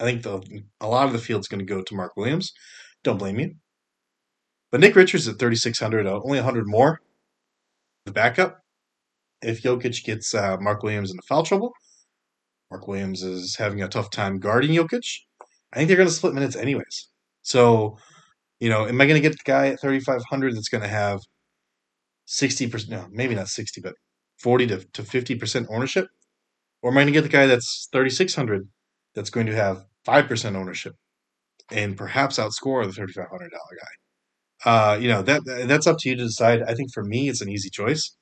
I 0.00 0.04
think 0.04 0.22
the, 0.22 0.62
a 0.80 0.86
lot 0.86 1.06
of 1.06 1.12
the 1.12 1.18
field's 1.18 1.48
going 1.48 1.60
to 1.60 1.64
go 1.64 1.82
to 1.82 1.94
Mark 1.94 2.16
Williams. 2.16 2.52
Don't 3.02 3.18
blame 3.18 3.36
me. 3.36 3.54
But 4.70 4.80
Nick 4.80 4.94
Richards 4.94 5.26
at 5.26 5.38
3,600, 5.38 6.06
uh, 6.06 6.20
only 6.22 6.38
100 6.38 6.68
more. 6.68 7.00
The 8.04 8.12
backup, 8.12 8.60
if 9.42 9.62
Jokic 9.62 10.04
gets 10.04 10.34
uh, 10.34 10.56
Mark 10.60 10.82
Williams 10.82 11.10
into 11.10 11.22
foul 11.26 11.42
trouble, 11.42 11.72
Mark 12.70 12.86
Williams 12.88 13.22
is 13.22 13.56
having 13.56 13.82
a 13.82 13.88
tough 13.88 14.10
time 14.10 14.38
guarding 14.38 14.72
Jokic. 14.72 15.20
I 15.72 15.76
think 15.76 15.88
they're 15.88 15.96
going 15.96 16.08
to 16.08 16.14
split 16.14 16.34
minutes 16.34 16.56
anyways. 16.56 17.08
So, 17.42 17.98
you 18.60 18.70
know, 18.70 18.86
am 18.86 19.00
I 19.00 19.06
going 19.06 19.22
to 19.22 19.28
get 19.28 19.38
the 19.38 19.44
guy 19.44 19.68
at 19.68 19.80
3,500 19.80 20.56
that's 20.56 20.68
going 20.68 20.82
to 20.82 20.88
have 20.88 21.20
60%, 22.26 22.88
no, 22.88 23.06
maybe 23.10 23.34
not 23.34 23.48
60, 23.48 23.80
but 23.80 23.94
40 24.38 24.66
to, 24.68 24.78
to 24.94 25.02
50% 25.04 25.66
ownership? 25.70 26.08
Or 26.82 26.90
am 26.90 26.98
I 26.98 27.02
going 27.02 27.08
to 27.08 27.12
get 27.12 27.22
the 27.22 27.28
guy 27.28 27.46
that's 27.46 27.88
3,600 27.92 28.68
that's 29.14 29.30
going 29.30 29.46
to 29.46 29.54
have 29.56 29.84
5% 30.06 30.56
ownership 30.56 30.94
and 31.72 31.96
perhaps 31.96 32.38
outscore 32.38 32.84
the 32.86 32.92
$3,500 32.92 33.50
guy? 33.50 33.88
Uh, 34.64 34.98
you 35.00 35.08
know 35.08 35.22
that 35.22 35.42
that's 35.68 35.86
up 35.86 35.96
to 36.00 36.08
you 36.08 36.16
to 36.16 36.24
decide. 36.24 36.62
I 36.64 36.74
think 36.74 36.92
for 36.92 37.04
me, 37.04 37.28
it's 37.28 37.40
an 37.40 37.48
easy 37.48 37.70
choice, 37.70 38.16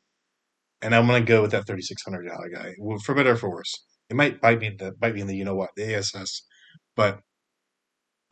and 0.82 0.94
I'm 0.94 1.06
going 1.06 1.22
to 1.24 1.28
go 1.28 1.42
with 1.42 1.52
that 1.52 1.66
thirty 1.66 1.82
six 1.82 2.02
hundred 2.04 2.28
dollar 2.28 2.50
guy, 2.50 2.74
for 3.04 3.14
better 3.14 3.32
or 3.32 3.36
for 3.36 3.50
worse. 3.50 3.85
It 4.10 4.16
might 4.16 4.40
bite 4.40 4.60
me 4.60 4.68
in 4.68 4.76
the 4.76 4.92
bite 4.92 5.16
in 5.16 5.26
the 5.26 5.36
you 5.36 5.44
know 5.44 5.54
what 5.54 5.70
the 5.76 5.94
ASS, 5.94 6.42
but 6.94 7.20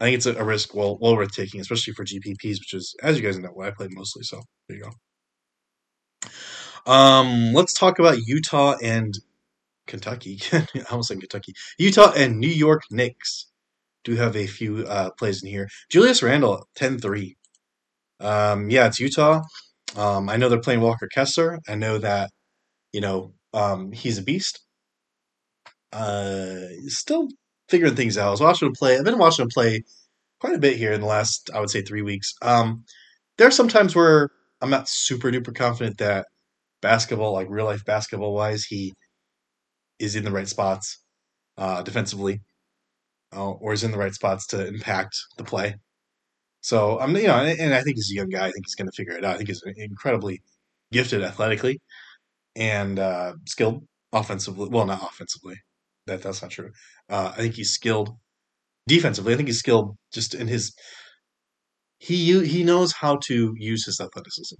I 0.00 0.04
think 0.04 0.16
it's 0.16 0.26
a, 0.26 0.34
a 0.36 0.44
risk 0.44 0.74
well 0.74 0.98
well 1.00 1.16
worth 1.16 1.32
taking, 1.32 1.60
especially 1.60 1.94
for 1.94 2.04
GPPs, 2.04 2.60
which 2.60 2.74
is 2.74 2.94
as 3.02 3.18
you 3.18 3.24
guys 3.24 3.38
know 3.38 3.48
what 3.48 3.68
I 3.68 3.70
play 3.70 3.88
mostly. 3.90 4.22
So 4.22 4.40
there 4.68 4.78
you 4.78 4.84
go. 4.84 4.90
Um, 6.86 7.52
let's 7.52 7.72
talk 7.72 7.98
about 7.98 8.18
Utah 8.26 8.76
and 8.82 9.14
Kentucky. 9.86 10.40
I 10.52 10.66
almost 10.90 11.08
said 11.08 11.20
Kentucky. 11.20 11.54
Utah 11.78 12.12
and 12.16 12.38
New 12.38 12.48
York 12.48 12.82
Knicks 12.90 13.46
do 14.04 14.16
have 14.16 14.36
a 14.36 14.46
few 14.46 14.86
uh, 14.86 15.10
plays 15.18 15.42
in 15.42 15.48
here. 15.48 15.68
Julius 15.90 16.22
Randle 16.22 16.68
10-3. 16.78 17.36
Um, 18.20 18.70
yeah, 18.70 18.86
it's 18.86 19.00
Utah. 19.00 19.42
Um, 19.96 20.28
I 20.28 20.36
know 20.36 20.48
they're 20.48 20.60
playing 20.60 20.80
Walker 20.80 21.08
Kessler. 21.08 21.58
I 21.68 21.74
know 21.74 21.98
that, 21.98 22.30
you 22.92 23.00
know, 23.00 23.32
um, 23.52 23.92
he's 23.92 24.18
a 24.18 24.22
beast. 24.22 24.60
Uh, 25.94 26.66
still 26.88 27.28
figuring 27.68 27.94
things 27.94 28.18
out. 28.18 28.28
I 28.28 28.30
was 28.30 28.40
watching 28.40 28.66
him 28.68 28.74
play. 28.74 28.98
I've 28.98 29.04
been 29.04 29.18
watching 29.18 29.44
him 29.44 29.50
play 29.54 29.82
quite 30.40 30.54
a 30.54 30.58
bit 30.58 30.76
here 30.76 30.92
in 30.92 31.00
the 31.00 31.06
last, 31.06 31.50
I 31.54 31.60
would 31.60 31.70
say, 31.70 31.82
three 31.82 32.02
weeks. 32.02 32.34
Um, 32.42 32.84
there 33.38 33.46
are 33.46 33.52
some 33.52 33.68
times 33.68 33.94
where 33.94 34.30
I'm 34.60 34.70
not 34.70 34.88
super 34.88 35.30
duper 35.30 35.54
confident 35.54 35.98
that 35.98 36.26
basketball, 36.82 37.32
like 37.32 37.46
real 37.48 37.64
life 37.64 37.84
basketball 37.84 38.34
wise, 38.34 38.64
he 38.64 38.92
is 39.98 40.16
in 40.16 40.24
the 40.24 40.32
right 40.32 40.48
spots 40.48 40.98
uh, 41.56 41.82
defensively, 41.82 42.40
uh, 43.34 43.52
or 43.52 43.72
is 43.72 43.84
in 43.84 43.92
the 43.92 43.98
right 43.98 44.14
spots 44.14 44.46
to 44.48 44.66
impact 44.66 45.16
the 45.38 45.44
play. 45.44 45.76
So 46.60 46.98
I'm, 46.98 47.16
you 47.16 47.26
know, 47.26 47.36
and 47.36 47.74
I 47.74 47.82
think 47.82 47.96
he's 47.96 48.10
a 48.10 48.14
young 48.14 48.30
guy. 48.30 48.46
I 48.46 48.50
think 48.50 48.66
he's 48.66 48.74
going 48.74 48.88
to 48.88 48.96
figure 48.96 49.16
it 49.16 49.24
out. 49.24 49.34
I 49.34 49.36
think 49.36 49.48
he's 49.48 49.62
incredibly 49.76 50.42
gifted 50.92 51.22
athletically 51.22 51.80
and 52.56 52.98
uh, 52.98 53.34
skilled 53.46 53.86
offensively. 54.12 54.68
Well, 54.70 54.86
not 54.86 55.02
offensively. 55.02 55.56
That 56.06 56.22
that's 56.22 56.42
not 56.42 56.50
true. 56.50 56.70
Uh, 57.08 57.32
I 57.32 57.40
think 57.40 57.54
he's 57.54 57.72
skilled 57.72 58.10
defensively. 58.86 59.32
I 59.32 59.36
think 59.36 59.48
he's 59.48 59.58
skilled 59.58 59.96
just 60.12 60.34
in 60.34 60.48
his. 60.48 60.74
He 61.98 62.46
he 62.46 62.64
knows 62.64 62.92
how 62.92 63.16
to 63.24 63.54
use 63.56 63.86
his 63.86 64.00
athleticism, 64.00 64.56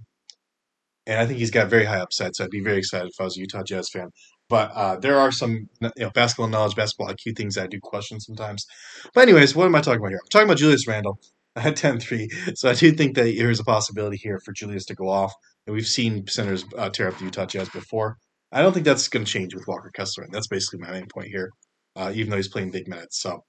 and 1.05 1.19
I 1.19 1.25
think 1.25 1.39
he's 1.39 1.51
got 1.51 1.69
very 1.69 1.85
high 1.85 1.99
upside. 1.99 2.35
So 2.35 2.43
I'd 2.43 2.49
be 2.49 2.63
very 2.63 2.77
excited 2.77 3.07
if 3.07 3.21
I 3.21 3.25
was 3.25 3.37
a 3.37 3.41
Utah 3.41 3.63
Jazz 3.63 3.89
fan. 3.89 4.09
But 4.49 4.71
uh, 4.73 4.97
there 4.97 5.19
are 5.19 5.31
some 5.31 5.69
you 5.81 5.91
know 5.97 6.11
basketball 6.11 6.47
knowledge, 6.47 6.75
basketball 6.75 7.07
IQ 7.07 7.35
things 7.35 7.57
I 7.57 7.67
do 7.67 7.79
question 7.81 8.19
sometimes. 8.19 8.65
But 9.13 9.21
anyways, 9.21 9.55
what 9.55 9.65
am 9.65 9.75
I 9.75 9.81
talking 9.81 9.99
about 9.99 10.09
here? 10.09 10.19
I'm 10.23 10.29
talking 10.29 10.47
about 10.47 10.57
Julius 10.57 10.87
Randle 10.87 11.19
at 11.55 11.75
10 11.75 11.99
3. 11.99 12.29
So 12.55 12.69
I 12.69 12.73
do 12.73 12.91
think 12.91 13.15
that 13.15 13.23
there's 13.37 13.59
a 13.59 13.63
possibility 13.63 14.17
here 14.17 14.39
for 14.43 14.51
Julius 14.51 14.85
to 14.85 14.95
go 14.95 15.09
off. 15.09 15.33
And 15.65 15.75
we've 15.75 15.87
seen 15.87 16.27
centers 16.27 16.63
uh, 16.77 16.89
tear 16.89 17.07
up 17.07 17.17
the 17.17 17.25
Utah 17.25 17.45
Jazz 17.45 17.69
before. 17.69 18.17
I 18.55 18.61
don't 18.61 18.71
think 18.71 18.85
that's 18.85 19.09
going 19.09 19.25
to 19.25 19.31
change 19.31 19.53
with 19.53 19.67
Walker 19.67 19.91
Kessler. 19.93 20.23
And 20.23 20.33
that's 20.33 20.47
basically 20.47 20.79
my 20.79 20.89
main 20.89 21.07
point 21.07 21.27
here, 21.27 21.51
uh, 21.97 22.13
even 22.15 22.31
though 22.31 22.37
he's 22.37 22.47
playing 22.47 22.71
big 22.71 22.87
minutes. 22.87 23.19
So 23.21 23.43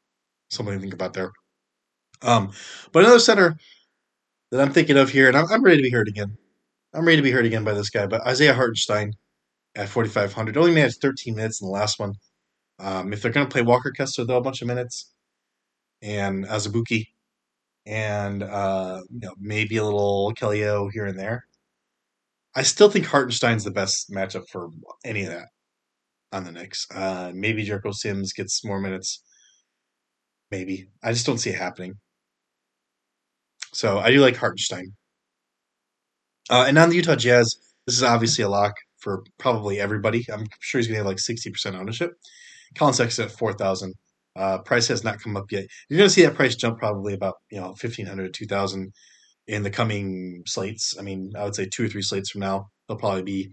something 0.50 0.74
to 0.74 0.80
think 0.80 0.94
about 0.94 1.14
there. 1.14 1.30
Um, 2.22 2.50
but 2.90 3.04
another 3.04 3.20
center 3.20 3.56
that 4.50 4.60
I'm 4.60 4.72
thinking 4.72 4.96
of 4.96 5.10
here, 5.10 5.28
and 5.28 5.36
I'm, 5.36 5.46
I'm, 5.50 5.62
ready 5.62 5.76
to 5.76 5.82
be 5.84 5.90
heard 5.90 6.08
again. 6.08 6.36
I'm 6.92 7.04
ready 7.04 7.18
to 7.18 7.22
be 7.22 7.30
heard 7.30 7.46
again 7.46 7.62
by 7.62 7.72
this 7.72 7.88
guy, 7.88 8.06
but 8.06 8.26
Isaiah 8.26 8.54
Hartenstein 8.54 9.12
at 9.76 9.88
4,500 9.88 10.56
only 10.56 10.74
managed 10.74 11.00
13 11.00 11.36
minutes 11.36 11.60
in 11.60 11.68
the 11.68 11.72
last 11.72 12.00
one. 12.00 12.14
Um, 12.80 13.12
if 13.12 13.22
they're 13.22 13.32
going 13.32 13.46
to 13.46 13.52
play 13.52 13.62
Walker 13.62 13.92
Kessler, 13.92 14.24
though, 14.24 14.38
a 14.38 14.42
bunch 14.42 14.60
of 14.60 14.66
minutes, 14.66 15.12
and 16.02 16.46
Azubuike, 16.46 17.06
and 17.86 18.42
uh, 18.42 19.02
you 19.10 19.20
know 19.20 19.34
maybe 19.38 19.76
a 19.76 19.84
little 19.84 20.32
Kellyo 20.34 20.90
here 20.92 21.06
and 21.06 21.18
there. 21.18 21.46
I 22.56 22.62
still 22.62 22.90
think 22.90 23.04
Hartenstein's 23.04 23.64
the 23.64 23.70
best 23.70 24.10
matchup 24.10 24.48
for 24.50 24.70
any 25.04 25.24
of 25.24 25.28
that 25.28 25.48
on 26.32 26.44
the 26.44 26.52
Knicks. 26.52 26.86
Uh, 26.90 27.30
maybe 27.34 27.62
Jericho 27.62 27.92
Sims 27.92 28.32
gets 28.32 28.64
more 28.64 28.80
minutes. 28.80 29.22
Maybe 30.50 30.88
I 31.04 31.12
just 31.12 31.26
don't 31.26 31.38
see 31.38 31.50
it 31.50 31.56
happening. 31.56 31.94
So 33.74 33.98
I 33.98 34.10
do 34.10 34.20
like 34.20 34.36
Hartenstein. 34.36 34.92
Uh, 36.48 36.64
and 36.66 36.78
on 36.78 36.88
the 36.88 36.96
Utah 36.96 37.16
Jazz, 37.16 37.56
this 37.86 37.96
is 37.96 38.02
obviously 38.02 38.42
a 38.42 38.48
lock 38.48 38.72
for 38.98 39.22
probably 39.38 39.78
everybody. 39.78 40.24
I'm 40.32 40.46
sure 40.60 40.78
he's 40.78 40.88
going 40.88 40.94
to 40.94 41.00
have 41.00 41.06
like 41.06 41.18
60% 41.18 41.78
ownership. 41.78 42.12
Collin 42.74 42.94
Sexton 42.94 43.26
at 43.26 43.32
4,000. 43.32 43.92
Uh, 44.34 44.58
price 44.58 44.88
has 44.88 45.04
not 45.04 45.20
come 45.20 45.36
up 45.36 45.50
yet. 45.50 45.66
You're 45.88 45.98
going 45.98 46.08
to 46.08 46.14
see 46.14 46.22
that 46.22 46.34
price 46.34 46.56
jump 46.56 46.78
probably 46.78 47.14
about 47.14 47.34
you 47.50 47.58
know 47.58 47.68
1500 47.68 48.32
to 48.32 48.38
2000 48.38 48.92
in 49.48 49.62
the 49.62 49.70
coming 49.70 50.42
slates. 50.46 50.96
I 50.98 51.02
mean, 51.02 51.32
I 51.36 51.44
would 51.44 51.54
say 51.54 51.66
two 51.66 51.84
or 51.84 51.88
three 51.88 52.02
slates 52.02 52.30
from 52.30 52.40
now, 52.40 52.68
they'll 52.88 52.98
probably 52.98 53.22
be 53.22 53.50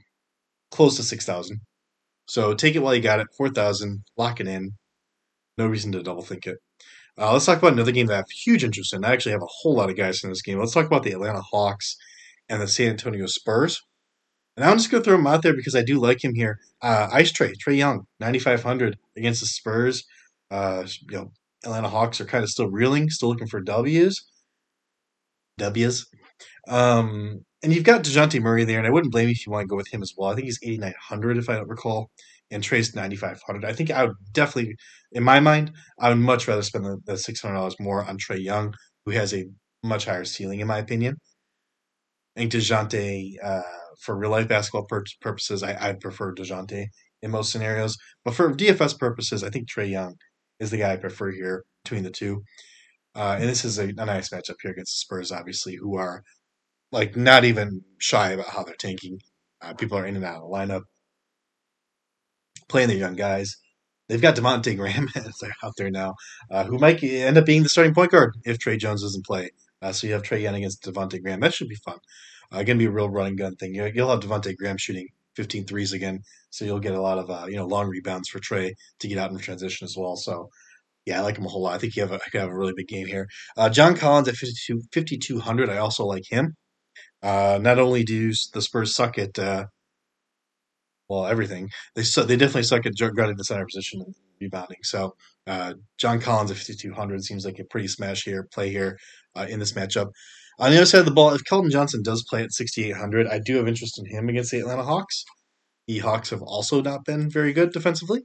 close 0.71 0.97
to 0.97 1.03
6000. 1.03 1.59
So 2.27 2.53
take 2.53 2.75
it 2.75 2.79
while 2.79 2.95
you 2.95 3.01
got 3.01 3.19
it, 3.19 3.27
4000, 3.38 4.03
lock 4.17 4.39
it 4.39 4.47
in. 4.47 4.71
No 5.57 5.67
reason 5.67 5.91
to 5.91 6.01
double 6.01 6.23
think 6.23 6.47
it. 6.47 6.57
Uh, 7.19 7.31
let's 7.31 7.45
talk 7.45 7.59
about 7.59 7.73
another 7.73 7.91
game 7.91 8.07
that 8.07 8.13
I 8.13 8.17
have 8.17 8.29
huge 8.29 8.63
interest 8.63 8.93
in. 8.93 9.05
I 9.05 9.13
actually 9.13 9.33
have 9.33 9.43
a 9.43 9.47
whole 9.62 9.75
lot 9.75 9.89
of 9.89 9.97
guys 9.97 10.23
in 10.23 10.29
this 10.29 10.41
game. 10.41 10.57
Let's 10.57 10.73
talk 10.73 10.88
about 10.88 11.03
the 11.03 11.12
Atlanta 11.12 11.41
Hawks 11.41 11.95
and 12.50 12.59
the 12.62 12.67
San 12.67 12.89
Antonio 12.89 13.27
Spurs. 13.27 13.81
And 14.57 14.65
I'm 14.65 14.77
just 14.77 14.89
going 14.89 15.03
to 15.03 15.09
throw 15.09 15.17
him 15.17 15.27
out 15.27 15.43
there 15.43 15.55
because 15.55 15.75
I 15.75 15.83
do 15.83 16.00
like 16.00 16.23
him 16.23 16.33
here. 16.33 16.59
Uh, 16.81 17.07
Ice 17.12 17.31
Trae, 17.31 17.53
Trey 17.59 17.75
Young, 17.75 18.05
9,500 18.19 18.97
against 19.15 19.41
the 19.41 19.47
Spurs. 19.47 20.03
Uh, 20.50 20.85
you 21.09 21.17
know, 21.17 21.31
Atlanta 21.63 21.89
Hawks 21.89 22.19
are 22.19 22.25
kind 22.25 22.43
of 22.43 22.50
still 22.50 22.69
reeling, 22.69 23.09
still 23.09 23.29
looking 23.29 23.47
for 23.47 23.62
W's. 23.62 24.23
W's. 25.57 26.05
Um, 26.67 27.45
and 27.63 27.74
you've 27.74 27.83
got 27.83 28.03
Dejounte 28.03 28.41
Murray 28.41 28.65
there, 28.65 28.77
and 28.77 28.88
I 28.88 28.91
wouldn't 28.91 29.12
blame 29.12 29.27
you 29.27 29.31
if 29.31 29.45
you 29.45 29.51
want 29.51 29.63
to 29.63 29.67
go 29.67 29.75
with 29.75 29.91
him 29.91 30.01
as 30.01 30.13
well. 30.17 30.31
I 30.31 30.36
think 30.36 30.45
he's 30.45 30.60
8,900 30.63 31.38
if 31.38 31.50
I 31.50 31.55
don't 31.55 31.67
recall, 31.69 32.10
and 32.51 32.63
Trae's 32.63 32.95
9,500. 32.95 33.65
I 33.65 33.74
think 33.74 33.91
I 33.91 34.05
would 34.05 34.15
definitely, 34.33 34.75
in 35.13 35.24
my 35.24 35.39
mind, 35.39 35.72
I 36.00 36.10
would 36.10 36.17
much 36.17 36.48
rather 36.48 36.62
spend 36.62 36.86
the, 36.86 36.98
the 37.05 37.13
$600 37.13 37.74
more 37.79 38.03
on 38.03 38.17
Trae 38.17 38.43
Young, 38.43 38.74
who 39.05 39.12
has 39.12 39.33
a 39.33 39.45
much 39.83 40.05
higher 40.05 40.25
ceiling, 40.25 40.60
in 40.60 40.67
my 40.67 40.77
opinion. 40.79 41.17
I 42.36 42.41
think 42.41 42.51
Dejounte, 42.51 43.36
uh, 43.43 43.62
for 44.01 44.17
real 44.17 44.31
life 44.31 44.48
basketball 44.48 44.86
pur- 44.86 45.03
purposes, 45.22 45.63
I, 45.63 45.89
I 45.89 45.93
prefer 45.93 46.33
Dejounte 46.33 46.88
in 47.22 47.31
most 47.31 47.51
scenarios. 47.51 47.98
But 48.25 48.33
for 48.33 48.53
DFS 48.53 48.98
purposes, 48.98 49.43
I 49.43 49.50
think 49.50 49.69
Trae 49.69 49.89
Young 49.89 50.15
is 50.60 50.72
the 50.72 50.77
guy 50.77 50.93
I 50.93 50.98
prefer 50.98 51.31
here 51.31 51.63
between 51.83 52.03
the 52.03 52.12
two. 52.12 52.43
Uh, 53.15 53.38
and 53.39 53.48
this 53.48 53.63
is 53.63 53.77
a, 53.77 53.89
a 53.89 54.05
nice 54.05 54.29
matchup 54.29 54.55
here 54.62 54.72
against 54.72 54.93
the 54.93 55.00
Spurs, 55.05 55.32
obviously, 55.32 55.75
who 55.75 55.98
are 55.98 56.24
like 56.91 57.15
not 57.15 57.43
even 57.43 57.82
shy 58.00 58.32
about 58.32 58.48
how 58.48 58.63
they're 58.63 58.75
tanking. 58.75 59.20
Uh, 59.62 59.74
people 59.74 59.98
are 59.98 60.05
in 60.05 60.15
and 60.15 60.25
out 60.25 60.38
of 60.38 60.50
the 60.50 60.55
lineup, 60.55 60.84
playing 62.67 62.89
their 62.89 62.98
young 62.98 63.15
guys. 63.15 63.58
They've 64.10 64.22
got 64.22 64.36
Devonte 64.36 64.75
Graham 64.75 65.08
out 65.63 65.74
there 65.77 65.89
now, 65.89 66.15
uh, 66.51 66.65
who 66.65 66.77
might 66.77 67.01
end 67.03 67.38
up 67.38 67.46
being 67.46 67.63
the 67.63 67.70
starting 67.70 67.93
point 67.93 68.12
guard 68.12 68.36
if 68.43 68.60
Tre 68.60 68.77
Jones 68.77 69.01
doesn't 69.01 69.25
play. 69.25 69.51
Uh, 69.82 69.91
so 69.91 70.08
you 70.08 70.13
have 70.13 70.24
Trae 70.24 70.41
Young 70.41 70.55
against 70.55 70.84
Devonte 70.84 71.22
Graham. 71.22 71.39
That 71.39 71.53
should 71.53 71.67
be 71.67 71.75
fun. 71.75 71.98
Uh, 72.51 72.58
going 72.58 72.77
to 72.77 72.84
be 72.84 72.86
a 72.86 72.91
real 72.91 73.10
running 73.10 73.36
gun 73.36 73.55
thing. 73.55 73.74
You'll 73.74 74.10
have 74.10 74.20
Devonte 74.20 74.55
Graham 74.55 74.77
shooting 74.77 75.08
15 75.36 75.65
threes 75.65 75.93
again, 75.93 76.20
so 76.51 76.63
you'll 76.63 76.79
get 76.79 76.93
a 76.93 77.01
lot 77.01 77.17
of 77.17 77.29
uh, 77.29 77.46
you 77.48 77.55
know 77.55 77.65
long 77.65 77.88
rebounds 77.88 78.29
for 78.29 78.39
Trey 78.39 78.75
to 79.00 79.08
get 79.08 79.17
out 79.17 79.32
in 79.32 79.38
transition 79.38 79.86
as 79.86 79.98
well. 79.98 80.15
So 80.15 80.50
yeah, 81.05 81.19
I 81.19 81.24
like 81.24 81.38
him 81.38 81.45
a 81.45 81.50
whole 81.50 81.62
lot. 81.62 81.74
I 81.74 81.77
think 81.77 81.95
you 81.95 82.01
have 82.01 82.12
a, 82.12 82.19
could 82.19 82.41
have 82.41 82.50
a 82.50 82.57
really 82.57 82.74
big 82.75 82.88
game 82.88 83.07
here. 83.07 83.27
Uh, 83.57 83.69
John 83.69 83.95
Collins 83.95 84.27
at 84.27 84.36
5,200. 84.36 85.69
I 85.69 85.77
also 85.77 86.05
like 86.05 86.24
him. 86.29 86.55
Uh, 87.22 87.60
not 87.62 87.79
only 87.79 88.03
do 88.03 88.33
the 88.53 88.62
Spurs 88.62 88.95
suck 88.95 89.17
at 89.17 89.38
uh, 89.39 89.65
well 91.10 91.25
everything, 91.25 91.69
they 91.95 92.03
su- 92.03 92.24
they 92.24 92.36
definitely 92.36 92.63
suck 92.63 92.86
at 92.86 92.93
guarding 92.98 93.38
the 93.38 93.43
center 93.43 93.65
position 93.65 94.01
and 94.05 94.15
rebounding. 94.41 94.79
So 94.83 95.13
uh, 95.48 95.74
John 95.98 96.19
Collins 96.19 96.51
at 96.51 96.57
5,200 96.57 97.24
seems 97.24 97.45
like 97.45 97.60
a 97.60 97.65
pretty 97.65 97.88
smash 97.88 98.24
here 98.24 98.48
play 98.53 98.69
here 98.69 98.98
uh, 99.36 99.45
in 99.50 99.60
this 99.60 99.74
matchup. 99.74 100.12
On 100.60 100.69
the 100.69 100.77
other 100.77 100.86
side 100.86 101.00
of 101.00 101.05
the 101.05 101.12
ball, 101.12 101.33
if 101.33 101.41
Keldon 101.43 101.72
Johnson 101.72 102.03
does 102.03 102.24
play 102.29 102.43
at 102.43 102.53
6,800, 102.53 103.27
I 103.27 103.39
do 103.39 103.57
have 103.57 103.67
interest 103.67 104.00
in 104.00 104.05
him 104.05 104.29
against 104.29 104.51
the 104.51 104.60
Atlanta 104.60 104.83
Hawks. 104.83 105.24
The 105.88 106.00
Hawks 106.00 106.29
have 106.29 106.41
also 106.41 106.81
not 106.81 107.05
been 107.05 107.29
very 107.29 107.53
good 107.53 107.72
defensively. 107.72 108.22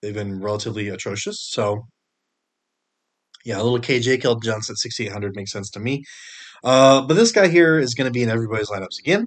They've 0.00 0.14
been 0.14 0.40
relatively 0.40 0.88
atrocious. 0.88 1.46
So, 1.50 1.86
yeah, 3.44 3.56
a 3.56 3.62
little 3.62 3.78
KJ 3.78 4.20
Keldon 4.20 4.42
Johnson 4.42 4.74
at 4.74 4.78
6,800 4.78 5.36
makes 5.36 5.52
sense 5.52 5.70
to 5.70 5.80
me. 5.80 6.04
Uh, 6.62 7.02
but 7.02 7.14
this 7.14 7.32
guy 7.32 7.48
here 7.48 7.78
is 7.78 7.94
going 7.94 8.06
to 8.06 8.12
be 8.12 8.22
in 8.22 8.28
everybody's 8.28 8.68
lineups 8.68 8.98
again, 8.98 9.26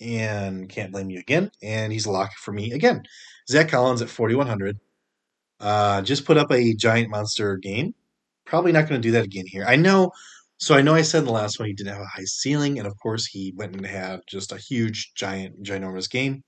and 0.00 0.68
can't 0.68 0.92
blame 0.92 1.10
you 1.10 1.18
again. 1.18 1.50
And 1.62 1.92
he's 1.92 2.06
a 2.06 2.10
lock 2.10 2.32
for 2.34 2.52
me 2.52 2.72
again. 2.72 3.02
Zach 3.48 3.68
Collins 3.68 4.02
at 4.02 4.08
4,100. 4.08 4.78
Uh, 5.58 6.02
just 6.02 6.24
put 6.24 6.38
up 6.38 6.50
a 6.50 6.74
giant 6.74 7.10
monster 7.10 7.56
game. 7.56 7.94
Probably 8.46 8.72
not 8.72 8.88
going 8.88 9.00
to 9.00 9.06
do 9.08 9.12
that 9.12 9.24
again 9.24 9.46
here. 9.46 9.64
I 9.66 9.76
know. 9.76 10.12
So 10.58 10.74
I 10.74 10.82
know 10.82 10.94
I 10.94 11.02
said 11.02 11.20
in 11.20 11.24
the 11.24 11.32
last 11.32 11.58
one 11.58 11.68
he 11.68 11.74
didn't 11.74 11.92
have 11.94 12.02
a 12.02 12.06
high 12.06 12.24
ceiling, 12.24 12.78
and 12.78 12.86
of 12.86 12.98
course 12.98 13.26
he 13.26 13.52
went 13.56 13.74
and 13.74 13.86
had 13.86 14.20
just 14.28 14.52
a 14.52 14.58
huge, 14.58 15.12
giant, 15.14 15.62
ginormous 15.62 16.08
game. 16.10 16.42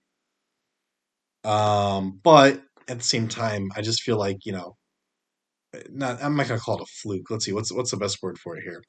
Um, 1.44 2.20
but 2.22 2.62
at 2.88 2.98
the 2.98 3.04
same 3.04 3.28
time, 3.28 3.70
I 3.74 3.82
just 3.82 4.02
feel 4.02 4.18
like 4.18 4.44
you 4.44 4.52
know, 4.52 4.76
not 5.90 6.22
I'm 6.22 6.36
not 6.36 6.48
gonna 6.48 6.60
call 6.60 6.76
it 6.76 6.82
a 6.82 6.86
fluke. 7.02 7.30
Let's 7.30 7.44
see 7.44 7.52
what's 7.52 7.72
what's 7.72 7.90
the 7.90 7.96
best 7.96 8.22
word 8.22 8.38
for 8.38 8.56
it 8.56 8.62
here. 8.62 8.82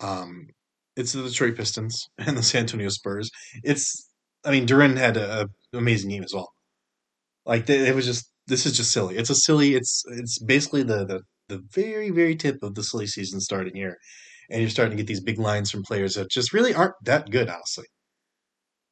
Um, 0.00 0.48
it's 0.96 1.12
the 1.12 1.22
Detroit 1.22 1.56
Pistons 1.56 2.08
and 2.18 2.36
the 2.36 2.42
San 2.42 2.62
Antonio 2.62 2.88
Spurs. 2.88 3.30
It's 3.62 4.08
I 4.44 4.50
mean 4.50 4.66
Duren 4.66 4.96
had 4.96 5.16
an 5.16 5.48
amazing 5.72 6.10
game 6.10 6.24
as 6.24 6.32
well. 6.34 6.50
Like 7.46 7.68
it 7.68 7.94
was 7.94 8.06
just 8.06 8.30
this 8.46 8.66
is 8.66 8.76
just 8.76 8.92
silly. 8.92 9.16
It's 9.16 9.30
a 9.30 9.34
silly. 9.34 9.74
It's 9.74 10.02
it's 10.08 10.38
basically 10.38 10.82
the 10.82 11.04
the 11.04 11.20
the 11.48 11.62
very 11.72 12.10
very 12.10 12.36
tip 12.36 12.62
of 12.62 12.74
the 12.74 12.82
silly 12.82 13.06
season 13.06 13.40
starting 13.40 13.74
here, 13.74 13.96
and 14.50 14.60
you're 14.60 14.70
starting 14.70 14.96
to 14.96 15.02
get 15.02 15.06
these 15.06 15.22
big 15.22 15.38
lines 15.38 15.70
from 15.70 15.82
players 15.82 16.14
that 16.14 16.30
just 16.30 16.52
really 16.52 16.74
aren't 16.74 16.94
that 17.04 17.30
good, 17.30 17.48
honestly. 17.48 17.86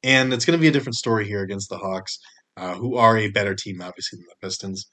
And 0.03 0.33
it's 0.33 0.45
going 0.45 0.57
to 0.57 0.61
be 0.61 0.67
a 0.67 0.71
different 0.71 0.95
story 0.95 1.27
here 1.27 1.41
against 1.41 1.69
the 1.69 1.77
Hawks, 1.77 2.19
uh, 2.55 2.75
who 2.75 2.95
are 2.97 3.17
a 3.17 3.31
better 3.31 3.55
team 3.55 3.81
obviously 3.81 4.17
than 4.17 4.27
the 4.29 4.47
Pistons, 4.47 4.85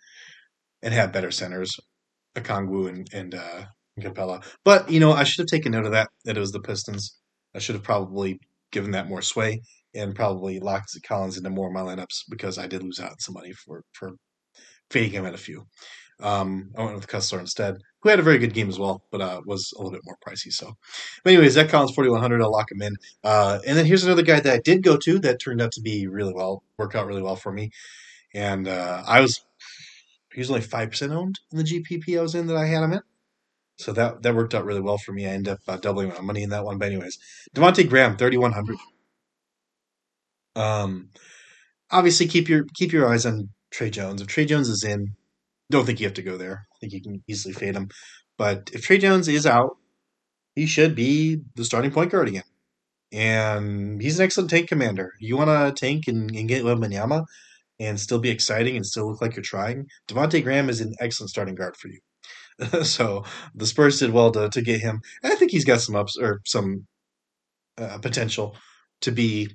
and 0.82 0.94
have 0.94 1.12
better 1.12 1.30
centers, 1.30 1.76
Okongwu 2.36 2.88
and 2.88 3.08
and 3.12 3.34
uh, 3.34 3.64
Capela. 4.00 4.44
But 4.64 4.90
you 4.90 5.00
know, 5.00 5.12
I 5.12 5.24
should 5.24 5.42
have 5.42 5.48
taken 5.48 5.72
note 5.72 5.86
of 5.86 5.92
that. 5.92 6.08
That 6.24 6.36
it 6.36 6.40
was 6.40 6.52
the 6.52 6.60
Pistons. 6.60 7.18
I 7.54 7.58
should 7.58 7.74
have 7.74 7.84
probably 7.84 8.40
given 8.72 8.90
that 8.92 9.08
more 9.08 9.22
sway 9.22 9.60
and 9.94 10.14
probably 10.14 10.58
locked 10.58 10.96
Collins 11.06 11.36
into 11.36 11.50
more 11.50 11.68
of 11.68 11.72
my 11.72 11.80
lineups 11.80 12.24
because 12.28 12.58
I 12.58 12.66
did 12.66 12.82
lose 12.82 13.00
out 13.00 13.20
some 13.20 13.34
money 13.34 13.52
for 13.52 13.84
for 13.92 14.12
fading 14.90 15.12
him 15.12 15.26
at 15.26 15.34
a 15.34 15.38
few. 15.38 15.66
Um, 16.22 16.70
I 16.76 16.84
went 16.84 16.94
with 16.94 17.08
Kessler 17.08 17.40
instead, 17.40 17.76
who 18.00 18.08
had 18.08 18.20
a 18.20 18.22
very 18.22 18.38
good 18.38 18.54
game 18.54 18.68
as 18.68 18.78
well, 18.78 19.02
but 19.10 19.20
uh, 19.20 19.40
was 19.46 19.72
a 19.76 19.78
little 19.78 19.90
bit 19.90 20.02
more 20.04 20.16
pricey. 20.26 20.52
So, 20.52 20.72
but 21.24 21.32
anyways, 21.32 21.52
Zach 21.54 21.68
Collins, 21.68 21.92
4,100, 21.94 22.40
I'll 22.40 22.52
lock 22.52 22.70
him 22.70 22.82
in. 22.82 22.94
Uh, 23.24 23.58
and 23.66 23.76
then 23.76 23.84
here's 23.84 24.04
another 24.04 24.22
guy 24.22 24.40
that 24.40 24.52
I 24.52 24.60
did 24.60 24.82
go 24.82 24.96
to 24.96 25.18
that 25.20 25.40
turned 25.40 25.60
out 25.60 25.72
to 25.72 25.80
be 25.80 26.06
really 26.06 26.32
well, 26.32 26.62
work 26.78 26.94
out 26.94 27.06
really 27.06 27.22
well 27.22 27.36
for 27.36 27.52
me. 27.52 27.70
And 28.32 28.68
uh, 28.68 29.02
I 29.06 29.20
was, 29.20 29.44
he 30.34 30.40
was 30.40 30.50
only 30.50 30.62
5% 30.62 31.10
owned 31.10 31.38
in 31.52 31.58
the 31.58 31.64
GPP 31.64 32.18
I 32.18 32.22
was 32.22 32.34
in 32.34 32.46
that 32.48 32.56
I 32.56 32.66
had 32.66 32.82
him 32.82 32.92
in. 32.92 33.00
So 33.76 33.92
that 33.92 34.22
that 34.22 34.34
worked 34.34 34.54
out 34.54 34.64
really 34.64 34.80
well 34.80 34.98
for 34.98 35.12
me. 35.12 35.26
I 35.26 35.30
ended 35.30 35.54
up 35.54 35.60
uh, 35.66 35.76
doubling 35.76 36.08
my 36.10 36.20
money 36.20 36.42
in 36.42 36.50
that 36.50 36.64
one. 36.64 36.78
But 36.78 36.88
anyways, 36.92 37.18
Devonte 37.56 37.88
Graham, 37.88 38.16
thirty 38.16 38.36
one 38.36 38.52
hundred. 38.52 38.76
Um, 40.54 41.10
obviously 41.90 42.26
keep 42.28 42.48
your 42.48 42.66
keep 42.74 42.92
your 42.92 43.12
eyes 43.12 43.26
on 43.26 43.48
Tre 43.72 43.90
Jones. 43.90 44.20
If 44.20 44.28
Tre 44.28 44.44
Jones 44.44 44.68
is 44.68 44.84
in, 44.84 45.14
don't 45.70 45.84
think 45.84 45.98
you 45.98 46.06
have 46.06 46.14
to 46.14 46.22
go 46.22 46.36
there. 46.36 46.66
I 46.72 46.76
think 46.80 46.92
you 46.92 47.02
can 47.02 47.22
easily 47.28 47.52
fade 47.52 47.74
him. 47.74 47.88
But 48.38 48.70
if 48.72 48.82
Tre 48.82 48.98
Jones 48.98 49.26
is 49.26 49.46
out, 49.46 49.76
he 50.54 50.66
should 50.66 50.94
be 50.94 51.40
the 51.56 51.64
starting 51.64 51.90
point 51.90 52.12
guard 52.12 52.28
again. 52.28 52.44
And 53.12 54.00
he's 54.00 54.18
an 54.18 54.24
excellent 54.24 54.50
tank 54.50 54.68
commander. 54.68 55.12
You 55.20 55.36
want 55.36 55.50
to 55.50 55.80
tank 55.80 56.08
and, 56.08 56.34
and 56.34 56.48
get 56.48 56.64
Wembanyama 56.64 57.24
and 57.80 57.98
still 57.98 58.18
be 58.18 58.30
exciting 58.30 58.76
and 58.76 58.86
still 58.86 59.08
look 59.08 59.20
like 59.20 59.36
you're 59.36 59.42
trying. 59.42 59.86
Devonte 60.08 60.42
Graham 60.42 60.68
is 60.68 60.80
an 60.80 60.94
excellent 61.00 61.30
starting 61.30 61.54
guard 61.54 61.76
for 61.76 61.88
you. 61.88 62.00
so 62.84 63.24
the 63.54 63.66
Spurs 63.66 63.98
did 63.98 64.10
well 64.10 64.30
to, 64.32 64.48
to 64.48 64.62
get 64.62 64.80
him. 64.80 65.00
And 65.22 65.32
I 65.32 65.36
think 65.36 65.50
he's 65.50 65.64
got 65.64 65.80
some 65.80 65.96
ups 65.96 66.16
or 66.16 66.40
some 66.44 66.86
uh, 67.78 67.98
potential 67.98 68.56
to 69.00 69.10
be 69.10 69.48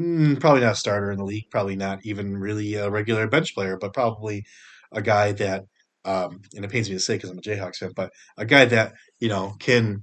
mm, 0.00 0.38
probably 0.40 0.62
not 0.62 0.72
a 0.72 0.76
starter 0.76 1.10
in 1.10 1.18
the 1.18 1.24
league, 1.24 1.50
probably 1.50 1.76
not 1.76 2.00
even 2.04 2.36
really 2.36 2.74
a 2.74 2.90
regular 2.90 3.26
bench 3.28 3.54
player, 3.54 3.76
but 3.76 3.94
probably 3.94 4.44
a 4.92 5.02
guy 5.02 5.32
that, 5.32 5.64
um, 6.04 6.40
and 6.56 6.64
it 6.64 6.70
pains 6.70 6.88
me 6.88 6.96
to 6.96 7.00
say 7.00 7.14
because 7.14 7.30
I'm 7.30 7.38
a 7.38 7.42
Jayhawks 7.42 7.76
fan, 7.76 7.92
but 7.94 8.10
a 8.36 8.44
guy 8.44 8.64
that 8.64 8.94
you 9.20 9.28
know 9.28 9.54
can 9.60 10.02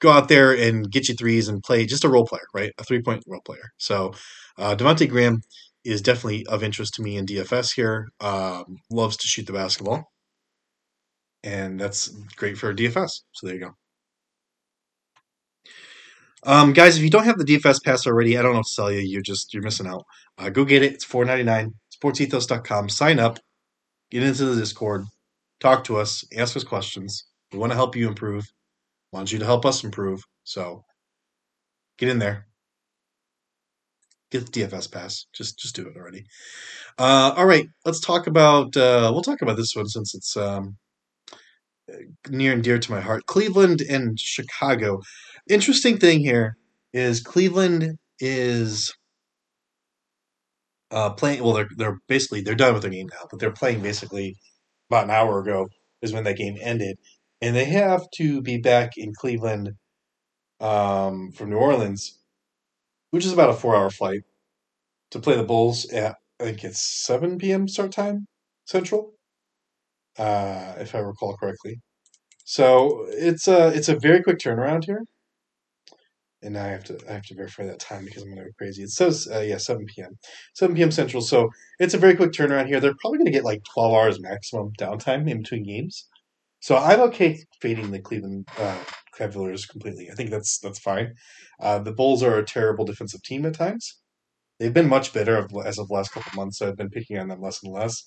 go 0.00 0.10
out 0.10 0.28
there 0.28 0.52
and 0.52 0.90
get 0.90 1.08
you 1.08 1.14
threes 1.14 1.48
and 1.48 1.62
play 1.62 1.86
just 1.86 2.04
a 2.04 2.08
role 2.08 2.26
player, 2.26 2.46
right? 2.54 2.72
A 2.78 2.84
three 2.84 3.02
point 3.02 3.24
role 3.26 3.40
player. 3.44 3.72
So 3.78 4.14
uh, 4.58 4.76
Devonte 4.76 5.08
Graham 5.08 5.42
is 5.84 6.02
definitely 6.02 6.46
of 6.46 6.62
interest 6.62 6.94
to 6.94 7.02
me 7.02 7.16
in 7.16 7.26
DFS 7.26 7.74
here. 7.74 8.08
Um, 8.20 8.78
loves 8.90 9.16
to 9.18 9.26
shoot 9.26 9.46
the 9.46 9.52
basketball 9.52 10.10
and 11.44 11.78
that's 11.78 12.08
great 12.36 12.56
for 12.58 12.74
DFS. 12.74 13.20
So 13.32 13.46
there 13.46 13.54
you 13.54 13.60
go. 13.60 13.70
Um, 16.46 16.72
guys, 16.72 16.96
if 16.96 17.02
you 17.02 17.10
don't 17.10 17.24
have 17.24 17.38
the 17.38 17.44
DFS 17.44 17.84
pass 17.84 18.06
already, 18.06 18.36
I 18.36 18.42
don't 18.42 18.52
know 18.52 18.58
what 18.58 18.66
to 18.66 18.76
tell 18.76 18.90
you. 18.90 19.00
You're 19.00 19.22
just 19.22 19.54
you're 19.54 19.62
missing 19.62 19.86
out. 19.86 20.04
Uh, 20.38 20.50
go 20.50 20.64
get 20.64 20.82
it. 20.82 20.94
It's 20.94 21.04
four 21.04 21.24
ninety 21.24 21.44
nine. 21.44 21.74
Sportsethos.com. 21.94 22.88
Sign 22.88 23.18
up. 23.18 23.38
Get 24.10 24.22
into 24.22 24.46
the 24.46 24.60
Discord. 24.60 25.04
Talk 25.60 25.84
to 25.84 25.96
us. 25.96 26.24
Ask 26.36 26.56
us 26.56 26.64
questions. 26.64 27.26
We 27.52 27.58
want 27.58 27.72
to 27.72 27.76
help 27.76 27.94
you 27.94 28.08
improve. 28.08 28.44
Want 29.12 29.32
you 29.32 29.38
to 29.38 29.44
help 29.44 29.64
us 29.64 29.84
improve. 29.84 30.20
So 30.42 30.84
get 31.98 32.08
in 32.08 32.18
there. 32.18 32.46
Get 34.34 34.50
DFS 34.50 34.90
pass. 34.90 35.26
Just 35.32 35.60
just 35.60 35.76
do 35.76 35.86
it 35.86 35.96
already. 35.96 36.24
Uh, 36.98 37.32
all 37.36 37.46
right, 37.46 37.68
let's 37.84 38.00
talk 38.00 38.26
about. 38.26 38.76
Uh, 38.76 39.08
we'll 39.12 39.22
talk 39.22 39.42
about 39.42 39.56
this 39.56 39.76
one 39.76 39.86
since 39.86 40.12
it's 40.12 40.36
um, 40.36 40.76
near 42.28 42.52
and 42.52 42.64
dear 42.64 42.80
to 42.80 42.90
my 42.90 43.00
heart. 43.00 43.26
Cleveland 43.26 43.80
and 43.80 44.18
Chicago. 44.18 45.02
Interesting 45.48 45.98
thing 45.98 46.18
here 46.18 46.56
is 46.92 47.20
Cleveland 47.20 47.96
is 48.18 48.92
uh, 50.90 51.10
playing. 51.10 51.40
Well, 51.44 51.52
they're 51.52 51.68
they're 51.76 51.98
basically 52.08 52.40
they're 52.40 52.56
done 52.56 52.74
with 52.74 52.82
their 52.82 52.90
game 52.90 53.06
now, 53.12 53.28
but 53.30 53.38
they're 53.38 53.52
playing 53.52 53.82
basically 53.82 54.34
about 54.90 55.04
an 55.04 55.10
hour 55.10 55.38
ago 55.38 55.68
is 56.02 56.12
when 56.12 56.24
that 56.24 56.36
game 56.36 56.56
ended, 56.60 56.96
and 57.40 57.54
they 57.54 57.66
have 57.66 58.02
to 58.16 58.42
be 58.42 58.58
back 58.58 58.94
in 58.96 59.12
Cleveland 59.14 59.74
um, 60.58 61.30
from 61.30 61.50
New 61.50 61.56
Orleans, 61.56 62.18
which 63.14 63.24
is 63.24 63.32
about 63.32 63.48
a 63.50 63.52
four-hour 63.52 63.90
flight 63.90 64.22
to 65.12 65.20
play 65.20 65.36
the 65.36 65.44
Bulls 65.44 65.88
at 65.90 66.16
I 66.40 66.44
think 66.46 66.64
it's 66.64 67.04
seven 67.06 67.38
p.m. 67.38 67.68
start 67.68 67.92
time 67.92 68.26
Central 68.64 69.12
uh, 70.18 70.74
if 70.78 70.96
I 70.96 70.98
recall 70.98 71.36
correctly. 71.36 71.80
So 72.44 73.06
it's 73.10 73.46
a 73.46 73.68
it's 73.68 73.88
a 73.88 74.00
very 74.00 74.20
quick 74.20 74.38
turnaround 74.38 74.84
here, 74.84 75.04
and 76.42 76.54
now 76.54 76.64
I 76.64 76.70
have 76.70 76.82
to 76.86 76.98
I 77.08 77.12
have 77.12 77.26
to 77.26 77.36
verify 77.36 77.64
that 77.66 77.78
time 77.78 78.04
because 78.04 78.24
I'm 78.24 78.30
gonna 78.30 78.46
go 78.46 78.50
crazy. 78.58 78.82
It 78.82 78.90
says 78.90 79.28
uh, 79.32 79.42
yeah 79.42 79.58
7 79.58 79.86
p.m. 79.86 80.18
7 80.56 80.74
p.m. 80.74 80.90
Central, 80.90 81.22
so 81.22 81.50
it's 81.78 81.94
a 81.94 81.98
very 81.98 82.16
quick 82.16 82.32
turnaround 82.32 82.66
here. 82.66 82.80
They're 82.80 82.96
probably 83.00 83.18
gonna 83.18 83.30
get 83.30 83.44
like 83.44 83.62
12 83.74 83.94
hours 83.94 84.20
maximum 84.20 84.72
downtime 84.76 85.30
in 85.30 85.38
between 85.42 85.62
games, 85.62 86.08
so 86.58 86.76
I'm 86.76 86.98
okay 87.02 87.38
fading 87.60 87.92
the 87.92 88.00
Cleveland 88.00 88.48
uh, 88.58 88.78
Cavaliers 89.16 89.66
completely. 89.66 90.10
I 90.10 90.14
think 90.14 90.30
that's 90.30 90.58
that's 90.58 90.78
fine. 90.78 91.14
Uh, 91.60 91.78
the 91.78 91.92
Bulls 91.92 92.22
are 92.22 92.38
a 92.38 92.44
terrible 92.44 92.84
defensive 92.84 93.22
team 93.22 93.46
at 93.46 93.54
times. 93.54 94.00
They've 94.58 94.72
been 94.74 94.88
much 94.88 95.12
better 95.12 95.36
as 95.64 95.78
of 95.78 95.88
the 95.88 95.94
last 95.94 96.12
couple 96.12 96.32
months, 96.36 96.58
so 96.58 96.68
I've 96.68 96.76
been 96.76 96.90
picking 96.90 97.18
on 97.18 97.28
them 97.28 97.40
less 97.40 97.62
and 97.62 97.72
less. 97.72 98.04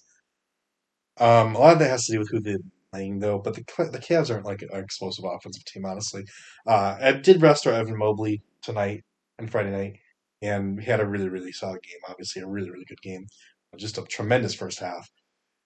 Um, 1.20 1.56
a 1.56 1.60
lot 1.60 1.74
of 1.74 1.80
that 1.80 1.90
has 1.90 2.06
to 2.06 2.14
do 2.14 2.20
with 2.20 2.30
who 2.32 2.40
they're 2.40 2.58
playing, 2.92 3.20
though. 3.20 3.40
But 3.40 3.56
the 3.56 3.64
the 3.92 4.00
Cavs 4.00 4.32
aren't 4.32 4.46
like 4.46 4.62
an 4.62 4.70
explosive 4.74 5.26
offensive 5.26 5.66
team, 5.66 5.86
honestly. 5.86 6.24
Uh, 6.66 6.98
I 7.02 7.12
did 7.14 7.42
rest 7.42 7.68
our 7.68 7.74
Evan 7.74 7.98
Mobley 7.98 8.42
tonight 8.62 9.04
and 9.40 9.52
Friday 9.52 9.72
night, 9.72 10.00
and 10.42 10.78
we 10.78 10.86
had 10.86 11.00
a 11.00 11.08
really 11.08 11.30
really 11.30 11.52
solid 11.52 11.82
game. 11.84 12.00
Obviously, 12.10 12.42
a 12.42 12.48
really 12.48 12.70
really 12.70 12.86
good 12.86 13.02
game. 13.02 13.26
Just 13.78 13.98
a 13.98 14.04
tremendous 14.04 14.56
first 14.56 14.80
half, 14.80 15.08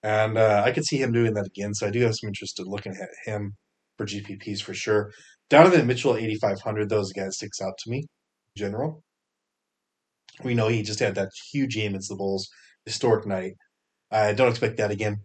and 0.02 0.36
uh, 0.38 0.62
I 0.64 0.72
could 0.72 0.84
see 0.84 0.98
him 1.00 1.12
doing 1.12 1.34
that 1.34 1.46
again. 1.46 1.74
So 1.74 1.86
I 1.86 1.90
do 1.90 2.00
have 2.02 2.14
some 2.16 2.28
interest 2.28 2.58
in 2.60 2.66
looking 2.66 2.92
at 3.00 3.10
him 3.24 3.54
for 3.96 4.06
GPPs 4.06 4.62
for 4.62 4.74
sure. 4.74 5.12
Donovan 5.52 5.86
Mitchell, 5.86 6.16
8,500, 6.16 6.88
those 6.88 7.12
guys 7.12 7.36
sticks 7.36 7.60
out 7.60 7.74
to 7.80 7.90
me 7.90 7.98
in 7.98 8.06
general. 8.56 9.02
We 10.42 10.54
know 10.54 10.68
he 10.68 10.80
just 10.82 10.98
had 10.98 11.14
that 11.16 11.28
huge 11.52 11.74
game 11.74 11.90
against 11.90 12.08
the 12.08 12.16
Bulls, 12.16 12.48
historic 12.86 13.26
night. 13.26 13.52
I 14.10 14.32
don't 14.32 14.48
expect 14.48 14.78
that 14.78 14.90
again, 14.90 15.18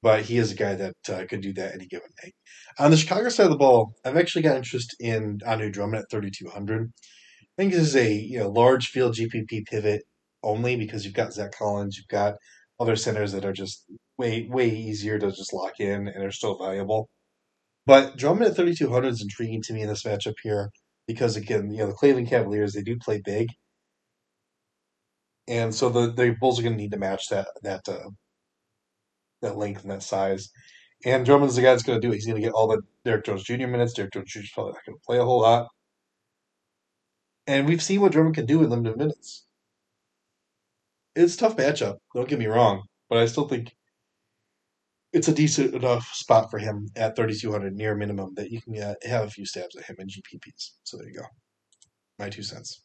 but 0.00 0.22
he 0.22 0.38
is 0.38 0.52
a 0.52 0.54
guy 0.54 0.76
that 0.76 0.94
uh, 1.08 1.24
could 1.28 1.40
do 1.40 1.52
that 1.54 1.74
any 1.74 1.88
given 1.88 2.10
night. 2.22 2.32
On 2.78 2.92
the 2.92 2.96
Chicago 2.96 3.28
side 3.28 3.46
of 3.46 3.50
the 3.50 3.56
ball, 3.56 3.92
I've 4.04 4.16
actually 4.16 4.42
got 4.42 4.56
interest 4.56 4.94
in 5.00 5.40
Andre 5.44 5.68
Drummond 5.68 6.04
at 6.04 6.10
3,200. 6.12 6.92
I 7.40 7.44
think 7.56 7.72
this 7.72 7.82
is 7.82 7.96
a 7.96 8.12
you 8.12 8.38
know 8.38 8.50
large 8.50 8.86
field 8.86 9.16
GPP 9.16 9.66
pivot 9.66 10.02
only 10.44 10.76
because 10.76 11.04
you've 11.04 11.14
got 11.14 11.32
Zach 11.32 11.58
Collins, 11.58 11.96
you've 11.96 12.06
got 12.06 12.34
other 12.78 12.94
centers 12.94 13.32
that 13.32 13.44
are 13.44 13.52
just 13.52 13.84
way 14.16 14.46
way 14.48 14.70
easier 14.70 15.18
to 15.18 15.32
just 15.32 15.52
lock 15.52 15.80
in 15.80 16.06
and 16.06 16.22
are 16.22 16.30
still 16.30 16.56
valuable. 16.56 17.08
But 17.86 18.16
Drummond 18.16 18.50
at 18.50 18.56
3,200 18.56 19.08
is 19.08 19.22
intriguing 19.22 19.62
to 19.62 19.72
me 19.72 19.82
in 19.82 19.88
this 19.88 20.04
matchup 20.04 20.34
here 20.42 20.70
because 21.06 21.36
again, 21.36 21.70
you 21.70 21.78
know 21.78 21.88
the 21.88 21.92
Cleveland 21.94 22.28
Cavaliers 22.28 22.72
they 22.74 22.82
do 22.82 22.96
play 22.98 23.20
big, 23.24 23.48
and 25.48 25.74
so 25.74 25.88
the 25.88 26.12
the 26.12 26.36
Bulls 26.40 26.58
are 26.58 26.62
going 26.62 26.74
to 26.74 26.82
need 26.82 26.92
to 26.92 26.98
match 26.98 27.28
that 27.28 27.48
that 27.62 27.88
uh, 27.88 28.10
that 29.42 29.56
length 29.56 29.82
and 29.82 29.90
that 29.90 30.02
size. 30.02 30.50
And 31.04 31.26
Drummond's 31.26 31.56
the 31.56 31.62
guy 31.62 31.72
that's 31.72 31.82
going 31.82 32.00
to 32.00 32.06
do 32.06 32.12
it. 32.12 32.16
He's 32.16 32.26
going 32.26 32.36
to 32.40 32.42
get 32.42 32.52
all 32.54 32.68
the 32.68 32.80
Derrick 33.04 33.24
Jones 33.24 33.42
Jr. 33.44 33.66
minutes. 33.66 33.92
Derrick 33.92 34.12
Jones 34.12 34.30
Jr. 34.30 34.40
is 34.40 34.50
probably 34.54 34.72
not 34.72 34.86
going 34.86 34.98
to 34.98 35.04
play 35.04 35.18
a 35.18 35.24
whole 35.24 35.40
lot. 35.40 35.68
And 37.46 37.66
we've 37.66 37.82
seen 37.82 38.00
what 38.00 38.12
Drummond 38.12 38.34
can 38.36 38.46
do 38.46 38.62
in 38.62 38.70
limited 38.70 38.96
minutes. 38.96 39.46
It's 41.16 41.36
tough 41.36 41.56
matchup. 41.56 41.98
Don't 42.14 42.28
get 42.28 42.38
me 42.38 42.46
wrong, 42.46 42.82
but 43.08 43.18
I 43.18 43.26
still 43.26 43.48
think 43.48 43.72
it's 45.12 45.28
a 45.28 45.34
decent 45.34 45.74
enough 45.74 46.10
spot 46.14 46.50
for 46.50 46.58
him 46.58 46.88
at 46.96 47.16
3,200 47.16 47.74
near 47.74 47.94
minimum 47.94 48.34
that 48.34 48.50
you 48.50 48.60
can 48.62 48.80
uh, 48.80 48.94
have 49.04 49.24
a 49.26 49.30
few 49.30 49.44
stabs 49.44 49.76
at 49.76 49.84
him 49.84 49.96
in 49.98 50.08
GPPs. 50.08 50.70
So 50.84 50.96
there 50.96 51.08
you 51.08 51.18
go. 51.18 51.26
My 52.18 52.30
two 52.30 52.42
cents. 52.42 52.82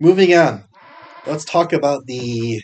Moving 0.00 0.34
on, 0.34 0.64
let's 1.26 1.44
talk 1.44 1.72
about 1.72 2.06
the 2.06 2.62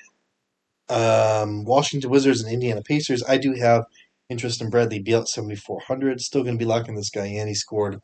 um, 0.89 1.65
Washington 1.65 2.11
Wizards 2.11 2.43
and 2.43 2.53
Indiana 2.53 2.83
Pacers. 2.83 3.23
I 3.29 3.39
do 3.39 3.55
have 3.55 3.85
interest 4.29 4.61
in 4.61 4.71
Bradley 4.71 5.01
Beal 5.01 5.21
at 5.21 5.29
7,400. 5.29 6.21
Still 6.21 6.43
going 6.43 6.55
to 6.55 6.59
be 6.59 6.69
locking 6.69 6.95
this 6.95 7.11
guy 7.11 7.27
in. 7.27 7.49
He 7.49 7.55
scored, 7.55 8.01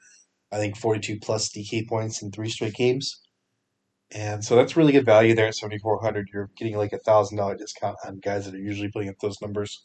I 0.52 0.58
think, 0.58 0.76
42 0.76 1.18
plus 1.20 1.48
DK 1.50 1.88
points 1.88 2.22
in 2.22 2.30
three 2.30 2.50
straight 2.50 2.74
games. 2.74 3.20
And 4.12 4.44
so 4.44 4.56
that's 4.56 4.76
really 4.76 4.92
good 4.92 5.06
value 5.06 5.34
there 5.34 5.46
at 5.46 5.54
7,400. 5.54 6.28
You're 6.32 6.50
getting 6.56 6.76
like 6.76 6.92
a 6.92 6.98
$1,000 6.98 7.58
discount 7.58 7.96
on 8.04 8.18
guys 8.18 8.44
that 8.44 8.54
are 8.54 8.58
usually 8.58 8.90
putting 8.90 9.08
up 9.08 9.18
those 9.20 9.40
numbers. 9.40 9.84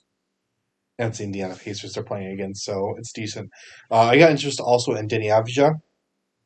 And 0.97 1.09
it's 1.09 1.19
the 1.19 1.25
Indiana 1.25 1.55
Pacers 1.55 1.93
they're 1.93 2.03
playing 2.03 2.31
against, 2.31 2.63
so 2.63 2.95
it's 2.97 3.11
decent. 3.11 3.49
Uh, 3.91 4.05
I 4.05 4.17
got 4.17 4.31
interest 4.31 4.59
also 4.59 4.93
in 4.93 5.07
Deni 5.07 5.25
Avdija 5.25 5.73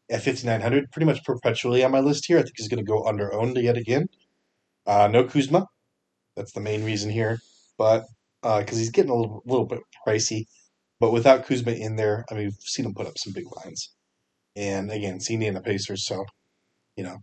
at 0.10 0.24
5,900, 0.24 0.92
pretty 0.92 1.06
much 1.06 1.24
perpetually 1.24 1.84
on 1.84 1.92
my 1.92 2.00
list 2.00 2.26
here. 2.26 2.40
I 2.40 2.42
think 2.42 2.56
he's 2.58 2.68
going 2.68 2.84
to 2.84 2.92
go 2.92 3.06
under 3.06 3.32
owned 3.34 3.58
yet 3.58 3.78
again. 3.78 4.08
Uh, 4.88 5.08
no 5.08 5.24
Kuzma. 5.24 5.68
That's 6.36 6.52
the 6.52 6.62
main 6.62 6.84
reason 6.84 7.12
here. 7.12 7.40
But 7.78 8.06
because 8.42 8.74
uh, 8.74 8.78
he's 8.78 8.92
getting 8.92 9.12
a 9.12 9.16
little, 9.16 9.44
little, 9.46 9.66
bit 9.66 9.80
pricey. 10.06 10.46
But 11.00 11.14
without 11.14 11.46
Kuzma 11.46 11.74
in 11.74 11.96
there, 11.96 12.26
I 12.30 12.34
mean, 12.34 12.46
we've 12.46 12.54
seen 12.62 12.86
him 12.86 12.94
put 12.94 13.08
up 13.08 13.18
some 13.18 13.34
big 13.34 13.46
lines. 13.56 13.94
And 14.56 14.92
again, 14.92 15.20
seen 15.20 15.42
in 15.44 15.54
the 15.54 15.62
Pacers, 15.62 16.06
so, 16.06 16.26
you 16.96 17.04
know, 17.04 17.18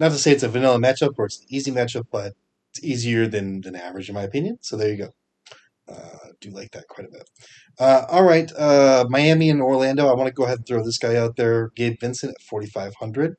not 0.00 0.12
to 0.12 0.18
say 0.18 0.32
it's 0.32 0.42
a 0.42 0.48
vanilla 0.48 0.78
matchup 0.78 1.14
or 1.18 1.26
it's 1.26 1.40
an 1.40 1.46
easy 1.48 1.70
matchup, 1.70 2.06
but 2.12 2.34
it's 2.70 2.84
easier 2.84 3.26
than, 3.26 3.60
than 3.60 3.76
average, 3.76 4.08
in 4.08 4.14
my 4.14 4.22
opinion. 4.22 4.58
So 4.60 4.76
there 4.76 4.90
you 4.90 4.96
go. 4.96 5.10
Uh, 5.88 6.28
do 6.40 6.50
like 6.50 6.70
that 6.72 6.86
quite 6.88 7.06
a 7.06 7.10
bit. 7.10 7.28
Uh, 7.78 8.04
all 8.08 8.24
right, 8.24 8.52
uh, 8.52 9.06
Miami 9.08 9.48
and 9.48 9.62
Orlando. 9.62 10.06
I 10.06 10.14
want 10.14 10.28
to 10.28 10.34
go 10.34 10.44
ahead 10.44 10.58
and 10.58 10.66
throw 10.66 10.84
this 10.84 10.98
guy 10.98 11.16
out 11.16 11.36
there. 11.36 11.70
Gabe 11.76 11.98
Vincent 12.00 12.34
at 12.34 12.42
4,500. 12.42 13.36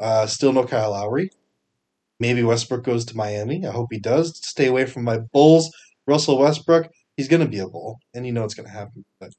Uh, 0.00 0.26
still 0.26 0.52
no 0.52 0.64
Kyle 0.64 0.90
Lowry. 0.90 1.30
Maybe 2.20 2.42
Westbrook 2.42 2.84
goes 2.84 3.04
to 3.06 3.16
Miami. 3.16 3.64
I 3.64 3.70
hope 3.70 3.88
he 3.92 4.00
does. 4.00 4.36
Stay 4.44 4.66
away 4.66 4.86
from 4.86 5.04
my 5.04 5.18
Bulls. 5.18 5.70
Russell 6.06 6.38
Westbrook. 6.38 6.88
He's 7.16 7.28
going 7.28 7.42
to 7.42 7.48
be 7.48 7.58
a 7.58 7.68
Bull, 7.68 7.98
and 8.14 8.26
you 8.26 8.32
know 8.32 8.44
it's 8.44 8.54
going 8.54 8.68
to 8.68 8.72
happen. 8.72 9.04
But, 9.20 9.30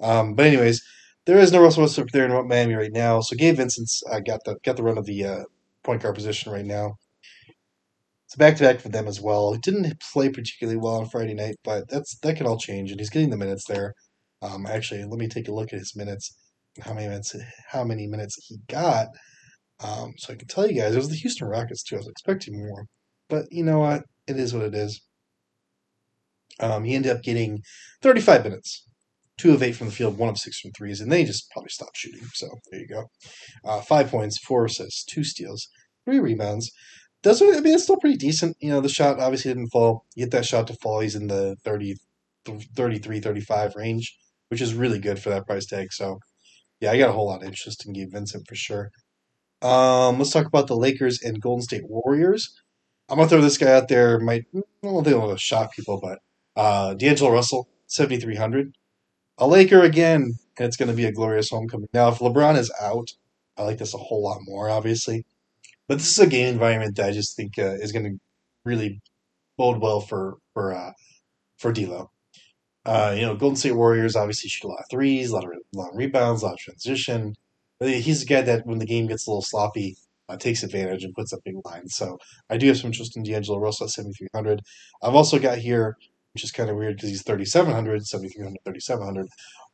um, 0.00 0.34
but 0.34 0.46
anyways, 0.46 0.82
there 1.26 1.38
is 1.38 1.52
no 1.52 1.62
Russell 1.62 1.82
Westbrook 1.82 2.10
there 2.10 2.26
in 2.26 2.48
Miami 2.48 2.74
right 2.74 2.92
now. 2.92 3.20
So 3.20 3.36
Gabe 3.36 3.56
Vincent's 3.56 4.02
uh, 4.10 4.20
got 4.20 4.40
the 4.44 4.56
got 4.64 4.76
the 4.76 4.82
run 4.82 4.98
of 4.98 5.06
the 5.06 5.24
uh, 5.24 5.44
point 5.86 6.02
guard 6.02 6.16
position 6.16 6.52
right 6.52 6.66
now. 6.66 6.96
It's 8.26 8.36
back 8.36 8.56
to 8.56 8.64
back 8.64 8.80
for 8.80 8.88
them 8.88 9.06
as 9.06 9.20
well. 9.20 9.52
He 9.52 9.60
didn't 9.60 10.00
play 10.12 10.28
particularly 10.28 10.78
well 10.78 10.96
on 10.96 11.08
Friday 11.08 11.34
night, 11.34 11.56
but 11.64 11.88
that's 11.88 12.18
that 12.18 12.36
can 12.36 12.46
all 12.46 12.58
change, 12.58 12.90
and 12.90 13.00
he's 13.00 13.10
getting 13.10 13.30
the 13.30 13.36
minutes 13.36 13.64
there. 13.66 13.94
Um, 14.42 14.66
actually, 14.66 15.04
let 15.04 15.18
me 15.18 15.28
take 15.28 15.48
a 15.48 15.54
look 15.54 15.72
at 15.72 15.78
his 15.78 15.94
minutes, 15.96 16.36
how 16.82 16.92
many 16.92 17.06
minutes, 17.06 17.36
how 17.70 17.84
many 17.84 18.08
minutes 18.08 18.36
he 18.48 18.58
got, 18.68 19.08
um, 19.84 20.12
so 20.18 20.32
I 20.32 20.36
can 20.36 20.48
tell 20.48 20.66
you 20.66 20.80
guys. 20.80 20.94
It 20.94 20.98
was 20.98 21.08
the 21.08 21.16
Houston 21.16 21.48
Rockets 21.48 21.82
too. 21.82 21.96
I 21.96 21.98
was 21.98 22.08
expecting 22.08 22.58
more, 22.58 22.86
but 23.28 23.46
you 23.50 23.64
know 23.64 23.80
what? 23.80 24.02
It 24.26 24.38
is 24.38 24.54
what 24.54 24.64
it 24.64 24.74
is. 24.74 25.00
Um, 26.60 26.84
he 26.84 26.94
ended 26.94 27.12
up 27.12 27.22
getting 27.22 27.60
35 28.02 28.44
minutes, 28.44 28.85
two 29.38 29.52
of 29.52 29.62
eight 29.62 29.76
from 29.76 29.88
the 29.88 29.92
field, 29.92 30.18
one 30.18 30.28
of 30.28 30.38
six 30.38 30.60
from 30.60 30.72
threes, 30.72 31.00
and 31.00 31.10
then 31.12 31.20
he 31.20 31.24
just 31.24 31.50
probably 31.50 31.70
stopped 31.70 31.96
shooting. 31.96 32.26
So 32.32 32.48
there 32.70 32.80
you 32.80 32.88
go. 32.88 33.04
Uh, 33.64 33.80
five 33.80 34.10
points, 34.10 34.38
four 34.38 34.64
assists, 34.64 35.04
two 35.04 35.24
steals, 35.24 35.68
three 36.04 36.18
rebounds 36.18 36.70
does 37.26 37.42
I 37.42 37.60
mean 37.60 37.74
it's 37.74 37.82
still 37.82 37.96
pretty 37.96 38.16
decent. 38.16 38.56
You 38.60 38.70
know, 38.70 38.80
the 38.80 38.88
shot 38.88 39.18
obviously 39.18 39.52
didn't 39.52 39.70
fall. 39.70 40.04
You 40.14 40.24
get 40.24 40.32
that 40.32 40.46
shot 40.46 40.68
to 40.68 40.74
fall, 40.74 41.00
he's 41.00 41.16
in 41.16 41.26
the 41.26 41.56
30, 41.64 41.96
33, 42.44 43.20
35 43.20 43.74
range, 43.74 44.16
which 44.48 44.60
is 44.60 44.74
really 44.74 45.00
good 45.00 45.18
for 45.18 45.30
that 45.30 45.46
price 45.46 45.66
tag. 45.66 45.92
So, 45.92 46.20
yeah, 46.80 46.92
I 46.92 46.98
got 46.98 47.10
a 47.10 47.12
whole 47.12 47.26
lot 47.26 47.42
of 47.42 47.48
interest 47.48 47.84
in 47.84 47.92
Gabe 47.92 48.12
Vincent 48.12 48.46
for 48.48 48.54
sure. 48.54 48.90
Um, 49.60 50.18
let's 50.18 50.30
talk 50.30 50.46
about 50.46 50.68
the 50.68 50.76
Lakers 50.76 51.20
and 51.22 51.40
Golden 51.40 51.62
State 51.62 51.88
Warriors. 51.88 52.54
I'm 53.08 53.16
gonna 53.16 53.28
throw 53.28 53.40
this 53.40 53.58
guy 53.58 53.72
out 53.72 53.88
there. 53.88 54.20
Might 54.20 54.44
I 54.54 54.60
don't 54.82 55.02
think 55.02 55.16
it'll 55.16 55.36
shock 55.36 55.74
people, 55.74 56.00
but 56.00 56.18
uh, 56.60 56.94
D'Angelo 56.94 57.32
Russell, 57.32 57.68
7,300. 57.86 58.72
A 59.38 59.46
Laker 59.46 59.82
again, 59.82 60.38
and 60.58 60.66
it's 60.66 60.76
going 60.76 60.88
to 60.88 60.94
be 60.96 61.04
a 61.04 61.12
glorious 61.12 61.50
homecoming. 61.50 61.88
Now, 61.92 62.08
if 62.08 62.18
LeBron 62.18 62.56
is 62.56 62.72
out, 62.80 63.12
I 63.56 63.62
like 63.62 63.78
this 63.78 63.94
a 63.94 63.98
whole 63.98 64.22
lot 64.22 64.40
more, 64.42 64.70
obviously. 64.70 65.24
But 65.88 65.98
this 65.98 66.10
is 66.10 66.18
a 66.18 66.26
game 66.26 66.48
environment 66.48 66.96
that 66.96 67.08
I 67.08 67.12
just 67.12 67.36
think 67.36 67.58
uh, 67.58 67.74
is 67.74 67.92
going 67.92 68.04
to 68.04 68.20
really 68.64 69.00
bode 69.56 69.80
well 69.80 70.00
for 70.00 70.38
for 70.52 70.74
uh, 70.74 70.92
for 71.58 71.72
D'Lo. 71.72 72.10
Uh, 72.84 73.14
you 73.16 73.22
know, 73.22 73.34
Golden 73.34 73.56
State 73.56 73.72
Warriors 73.72 74.16
obviously 74.16 74.48
shoot 74.48 74.68
a 74.68 74.70
lot 74.70 74.80
of 74.80 74.90
threes, 74.90 75.30
a 75.30 75.34
lot 75.34 75.44
of 75.44 75.50
long 75.74 75.90
rebounds, 75.94 76.42
a 76.42 76.46
lot 76.46 76.54
of 76.54 76.60
transition. 76.60 77.34
He's 77.80 78.22
a 78.22 78.26
guy 78.26 78.42
that 78.42 78.64
when 78.64 78.78
the 78.78 78.86
game 78.86 79.06
gets 79.06 79.26
a 79.26 79.30
little 79.30 79.42
sloppy, 79.42 79.96
uh, 80.28 80.36
takes 80.36 80.62
advantage 80.62 81.04
and 81.04 81.14
puts 81.14 81.32
up 81.32 81.40
big 81.44 81.56
lines. 81.64 81.94
So 81.94 82.18
I 82.48 82.56
do 82.56 82.68
have 82.68 82.78
some 82.78 82.88
interest 82.88 83.16
in 83.16 83.22
D'Angelo 83.22 83.58
Russell 83.58 83.86
at 83.86 83.90
7,300. 83.90 84.62
I've 85.02 85.14
also 85.14 85.38
got 85.38 85.58
here, 85.58 85.96
which 86.36 86.44
is 86.44 86.52
kind 86.52 86.68
of 86.68 86.76
weird 86.76 86.96
because 86.96 87.08
he's 87.08 87.22
3,700, 87.22 88.06
7,300, 88.06 88.58
3,700. 88.62 89.26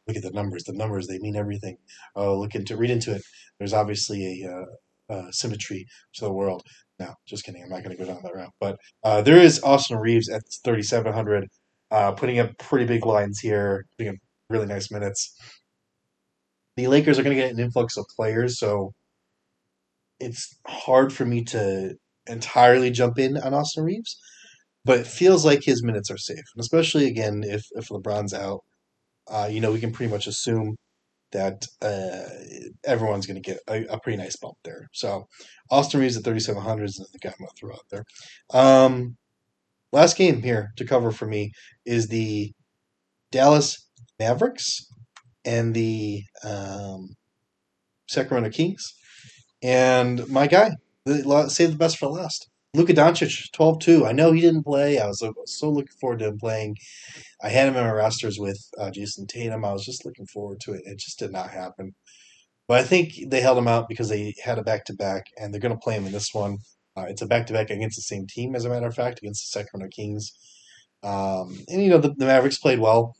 Look 0.06 0.16
at 0.16 0.22
the 0.22 0.30
numbers. 0.30 0.62
The 0.62 0.72
numbers, 0.72 1.08
they 1.08 1.18
mean 1.18 1.34
everything. 1.34 1.76
Oh, 2.14 2.38
look 2.38 2.54
into, 2.54 2.76
read 2.76 2.90
into 2.90 3.12
it. 3.16 3.22
There's 3.58 3.72
obviously 3.72 4.44
a, 4.44 4.48
uh, 4.48 5.12
uh, 5.12 5.30
symmetry 5.32 5.88
to 6.14 6.24
the 6.24 6.32
world. 6.32 6.62
No, 7.00 7.14
just 7.26 7.42
kidding. 7.42 7.64
I'm 7.64 7.68
not 7.68 7.82
going 7.82 7.96
to 7.96 8.00
go 8.00 8.08
down 8.08 8.22
that 8.22 8.32
route. 8.32 8.52
But 8.60 8.76
uh, 9.02 9.22
there 9.22 9.38
is 9.38 9.60
Austin 9.64 9.98
Reaves 9.98 10.30
at 10.30 10.42
3,700, 10.64 11.48
uh, 11.90 12.12
putting 12.12 12.38
up 12.38 12.56
pretty 12.58 12.86
big 12.86 13.04
lines 13.04 13.40
here, 13.40 13.84
putting 13.98 14.12
up 14.12 14.20
really 14.48 14.66
nice 14.66 14.92
minutes. 14.92 15.36
The 16.76 16.86
Lakers 16.86 17.18
are 17.18 17.24
going 17.24 17.36
to 17.36 17.42
get 17.42 17.52
an 17.52 17.58
influx 17.58 17.96
of 17.96 18.04
players, 18.14 18.60
so 18.60 18.92
it's 20.20 20.56
hard 20.68 21.12
for 21.12 21.24
me 21.24 21.42
to 21.46 21.96
entirely 22.28 22.92
jump 22.92 23.18
in 23.18 23.36
on 23.36 23.52
Austin 23.52 23.82
Reaves, 23.82 24.16
but 24.84 24.98
it 24.98 25.06
feels 25.06 25.44
like 25.44 25.62
his 25.62 25.82
minutes 25.82 26.10
are 26.10 26.18
safe, 26.18 26.44
and 26.54 26.60
especially 26.60 27.06
again 27.06 27.42
if 27.44 27.64
if 27.72 27.88
LeBron's 27.88 28.34
out, 28.34 28.60
uh, 29.28 29.48
you 29.50 29.60
know 29.60 29.72
we 29.72 29.80
can 29.80 29.92
pretty 29.92 30.12
much 30.12 30.26
assume 30.26 30.76
that 31.32 31.66
uh, 31.80 32.28
everyone's 32.84 33.26
going 33.26 33.42
to 33.42 33.50
get 33.50 33.58
a, 33.68 33.84
a, 33.86 33.98
pretty 34.00 34.18
nice 34.18 34.36
bump 34.36 34.54
there. 34.64 34.86
So 34.92 35.24
Austin 35.70 36.00
Reaves 36.00 36.16
at 36.16 36.24
3,700 36.24 36.84
is 36.84 37.08
the 37.12 37.18
guy 37.18 37.30
I'm 37.30 37.36
going 37.38 37.48
to 37.48 37.54
throw 37.58 37.72
out 37.72 37.86
there. 37.90 38.04
Um, 38.52 39.16
last 39.92 40.16
game 40.16 40.42
here 40.42 40.72
to 40.76 40.84
cover 40.84 41.10
for 41.10 41.26
me 41.26 41.52
is 41.86 42.08
the 42.08 42.52
Dallas 43.30 43.88
Mavericks 44.18 44.86
and 45.44 45.74
the 45.74 46.22
um, 46.44 47.08
Sacramento 48.08 48.50
Kings. 48.50 48.94
And 49.62 50.28
my 50.28 50.46
guy, 50.46 50.72
save 51.48 51.70
the 51.70 51.76
best 51.78 51.98
for 51.98 52.08
last. 52.08 52.48
Luka 52.74 52.94
Doncic, 52.94 53.52
12 53.52 53.78
2. 53.80 54.06
I 54.06 54.12
know 54.12 54.32
he 54.32 54.40
didn't 54.40 54.64
play. 54.64 54.98
I 54.98 55.06
was 55.06 55.22
so 55.46 55.68
looking 55.68 55.96
forward 56.00 56.20
to 56.20 56.28
him 56.28 56.38
playing. 56.38 56.76
I 57.42 57.50
had 57.50 57.68
him 57.68 57.76
in 57.76 57.84
my 57.84 57.92
rosters 57.92 58.38
with 58.38 58.58
uh, 58.78 58.90
Jayson 58.90 59.26
Tatum. 59.26 59.64
I 59.64 59.72
was 59.72 59.84
just 59.84 60.06
looking 60.06 60.26
forward 60.26 60.60
to 60.60 60.72
it. 60.72 60.82
It 60.86 60.98
just 60.98 61.18
did 61.18 61.32
not 61.32 61.50
happen. 61.50 61.94
But 62.68 62.80
I 62.80 62.84
think 62.84 63.12
they 63.28 63.42
held 63.42 63.58
him 63.58 63.68
out 63.68 63.88
because 63.88 64.08
they 64.08 64.34
had 64.42 64.58
a 64.58 64.62
back 64.62 64.86
to 64.86 64.94
back, 64.94 65.26
and 65.38 65.52
they're 65.52 65.60
going 65.60 65.74
to 65.74 65.78
play 65.78 65.94
him 65.94 66.06
in 66.06 66.12
this 66.12 66.32
one. 66.32 66.58
Uh, 66.96 67.04
it's 67.08 67.20
a 67.20 67.26
back 67.26 67.46
to 67.46 67.52
back 67.52 67.68
against 67.68 67.96
the 67.96 68.02
same 68.02 68.26
team, 68.26 68.54
as 68.54 68.64
a 68.64 68.70
matter 68.70 68.86
of 68.86 68.94
fact, 68.94 69.18
against 69.18 69.42
the 69.42 69.58
Sacramento 69.58 69.90
Kings. 69.94 70.32
Um, 71.02 71.58
and, 71.68 71.82
you 71.82 71.90
know, 71.90 71.98
the, 71.98 72.14
the, 72.16 72.26
Mavericks 72.26 72.58
played 72.58 72.78
well. 72.78 73.16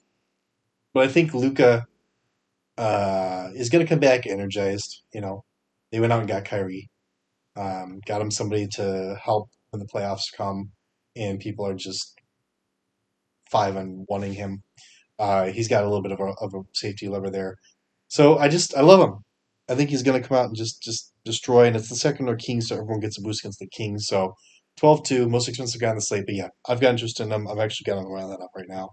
But 0.95 1.05
I 1.05 1.09
think 1.09 1.35
Luka 1.35 1.87
uh, 2.79 3.49
is 3.55 3.71
going 3.71 3.85
to 3.85 3.88
come 3.88 3.99
back 3.99 4.27
energized. 4.27 5.03
You 5.12 5.21
know, 5.21 5.45
they 5.91 6.01
went 6.01 6.12
out 6.12 6.21
and 6.21 6.29
got 6.29 6.45
Kyrie, 6.45 6.91
um, 7.57 8.01
got 8.07 8.21
him 8.21 8.31
somebody 8.31 8.67
to 8.73 9.17
help 9.23 9.49
when 9.71 9.81
the 9.81 9.88
playoffs 9.93 10.33
come, 10.37 10.71
and 11.17 11.41
people 11.41 11.67
are 11.67 11.75
just 11.75 12.15
five 13.51 13.77
and 13.77 14.07
wanting 14.09 14.33
him. 14.33 14.62
Uh, 15.19 15.47
he's 15.47 15.69
got 15.69 15.85
a 15.85 15.87
little 15.87 16.03
bit 16.03 16.12
of 16.12 16.21
a, 16.21 16.33
of 16.41 16.55
a 16.55 16.62
safety 16.75 17.09
lever 17.09 17.31
there. 17.31 17.57
So 18.09 18.38
I 18.38 18.49
just 18.49 18.77
I 18.77 18.81
love 18.81 19.01
him. 19.01 19.19
I 19.69 19.75
think 19.75 19.91
he's 19.91 20.03
going 20.03 20.21
to 20.21 20.27
come 20.27 20.37
out 20.37 20.47
and 20.47 20.57
just 20.57 20.83
just 20.83 21.12
destroy. 21.25 21.67
And 21.67 21.77
it's 21.77 21.88
the 21.88 21.97
second 21.97 22.29
or 22.29 22.37
Kings, 22.37 22.69
so 22.69 22.77
everyone 22.77 23.01
gets 23.01 23.19
a 23.19 23.23
boost 23.23 23.43
against 23.43 23.59
the 23.59 23.69
Kings. 23.69 24.07
So 24.07 24.35
12-2, 24.81 25.29
most 25.31 25.49
expensive 25.49 25.81
guy 25.81 25.88
on 25.88 25.97
the 25.97 26.01
slate. 26.01 26.25
But 26.27 26.35
yeah, 26.35 26.49
I've 26.69 26.81
got 26.81 26.91
interest 26.91 27.21
in 27.21 27.31
him. 27.31 27.47
I've 27.47 27.59
actually 27.59 27.91
got 27.91 27.99
him 27.99 28.07
around 28.07 28.31
that 28.31 28.41
up 28.41 28.51
right 28.57 28.69
now. 28.69 28.91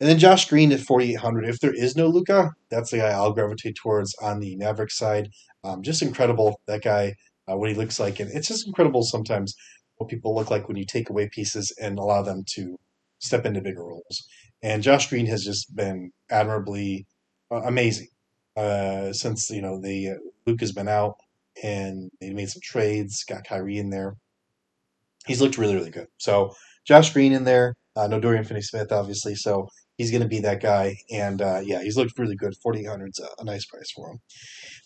And 0.00 0.08
then 0.08 0.18
Josh 0.18 0.48
Green 0.48 0.72
at 0.72 0.80
4,800. 0.80 1.44
If 1.44 1.60
there 1.60 1.74
is 1.74 1.94
no 1.94 2.06
Luka, 2.06 2.50
that's 2.70 2.90
the 2.90 2.98
guy 2.98 3.10
I'll 3.10 3.34
gravitate 3.34 3.76
towards 3.76 4.14
on 4.22 4.40
the 4.40 4.56
Maverick 4.56 4.90
side. 4.90 5.28
Um, 5.62 5.82
just 5.82 6.00
incredible, 6.00 6.58
that 6.66 6.82
guy, 6.82 7.14
uh, 7.48 7.56
what 7.56 7.70
he 7.70 7.74
looks 7.74 8.00
like. 8.00 8.20
And 8.20 8.30
it's 8.32 8.48
just 8.48 8.66
incredible 8.66 9.02
sometimes 9.02 9.54
what 9.96 10.08
people 10.08 10.34
look 10.34 10.50
like 10.50 10.66
when 10.66 10.76
you 10.76 10.86
take 10.86 11.10
away 11.10 11.28
pieces 11.28 11.74
and 11.80 11.98
allow 11.98 12.22
them 12.22 12.44
to 12.54 12.76
step 13.18 13.44
into 13.44 13.60
bigger 13.60 13.84
roles. 13.84 14.26
And 14.62 14.82
Josh 14.82 15.08
Green 15.08 15.26
has 15.26 15.44
just 15.44 15.74
been 15.74 16.10
admirably 16.30 17.06
uh, 17.50 17.62
amazing 17.62 18.08
uh, 18.56 19.12
since 19.12 19.50
you 19.50 19.62
know 19.62 19.80
the 19.80 20.10
uh, 20.10 20.14
Luke 20.46 20.60
has 20.60 20.72
been 20.72 20.88
out 20.88 21.16
and 21.62 22.10
they 22.20 22.30
made 22.30 22.50
some 22.50 22.62
trades, 22.62 23.24
got 23.28 23.44
Kyrie 23.44 23.78
in 23.78 23.90
there. 23.90 24.14
He's 25.26 25.40
looked 25.40 25.58
really 25.58 25.74
really 25.74 25.90
good. 25.90 26.08
So 26.18 26.54
Josh 26.86 27.12
Green 27.12 27.32
in 27.32 27.44
there, 27.44 27.74
uh, 27.96 28.06
no 28.06 28.20
Dorian 28.20 28.44
Finney-Smith 28.44 28.92
obviously, 28.92 29.34
so 29.34 29.68
he's 30.00 30.10
going 30.10 30.22
to 30.22 30.28
be 30.28 30.40
that 30.40 30.62
guy. 30.62 30.96
And 31.10 31.42
uh, 31.42 31.60
yeah, 31.62 31.82
he's 31.82 31.94
looked 31.94 32.18
really 32.18 32.34
good. 32.34 32.54
Forty 32.62 32.84
hundred's 32.84 33.20
a, 33.20 33.28
a 33.38 33.44
nice 33.44 33.66
price 33.66 33.90
for 33.94 34.10
him. 34.10 34.18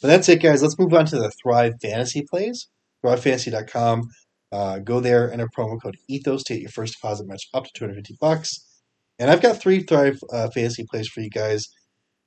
But 0.02 0.08
that's 0.08 0.28
it, 0.28 0.42
guys. 0.42 0.60
Let's 0.60 0.76
move 0.76 0.92
on 0.92 1.06
to 1.06 1.16
the 1.16 1.30
Thrive 1.30 1.74
Fantasy 1.80 2.24
plays. 2.28 2.66
ThriveFantasy.com. 3.04 4.08
Uh, 4.50 4.78
go 4.80 4.98
there, 4.98 5.32
enter 5.32 5.48
promo 5.56 5.80
code 5.80 5.96
Ethos 6.08 6.42
to 6.44 6.54
get 6.54 6.62
your 6.62 6.70
first 6.70 6.94
deposit 6.94 7.28
match 7.28 7.48
up 7.54 7.64
to 7.64 7.70
250 7.74 8.16
bucks. 8.20 8.82
And 9.20 9.30
I've 9.30 9.42
got 9.42 9.60
three 9.60 9.84
Thrive 9.84 10.18
uh, 10.32 10.50
fantasy 10.50 10.84
plays 10.90 11.06
for 11.06 11.20
you 11.20 11.30
guys 11.30 11.68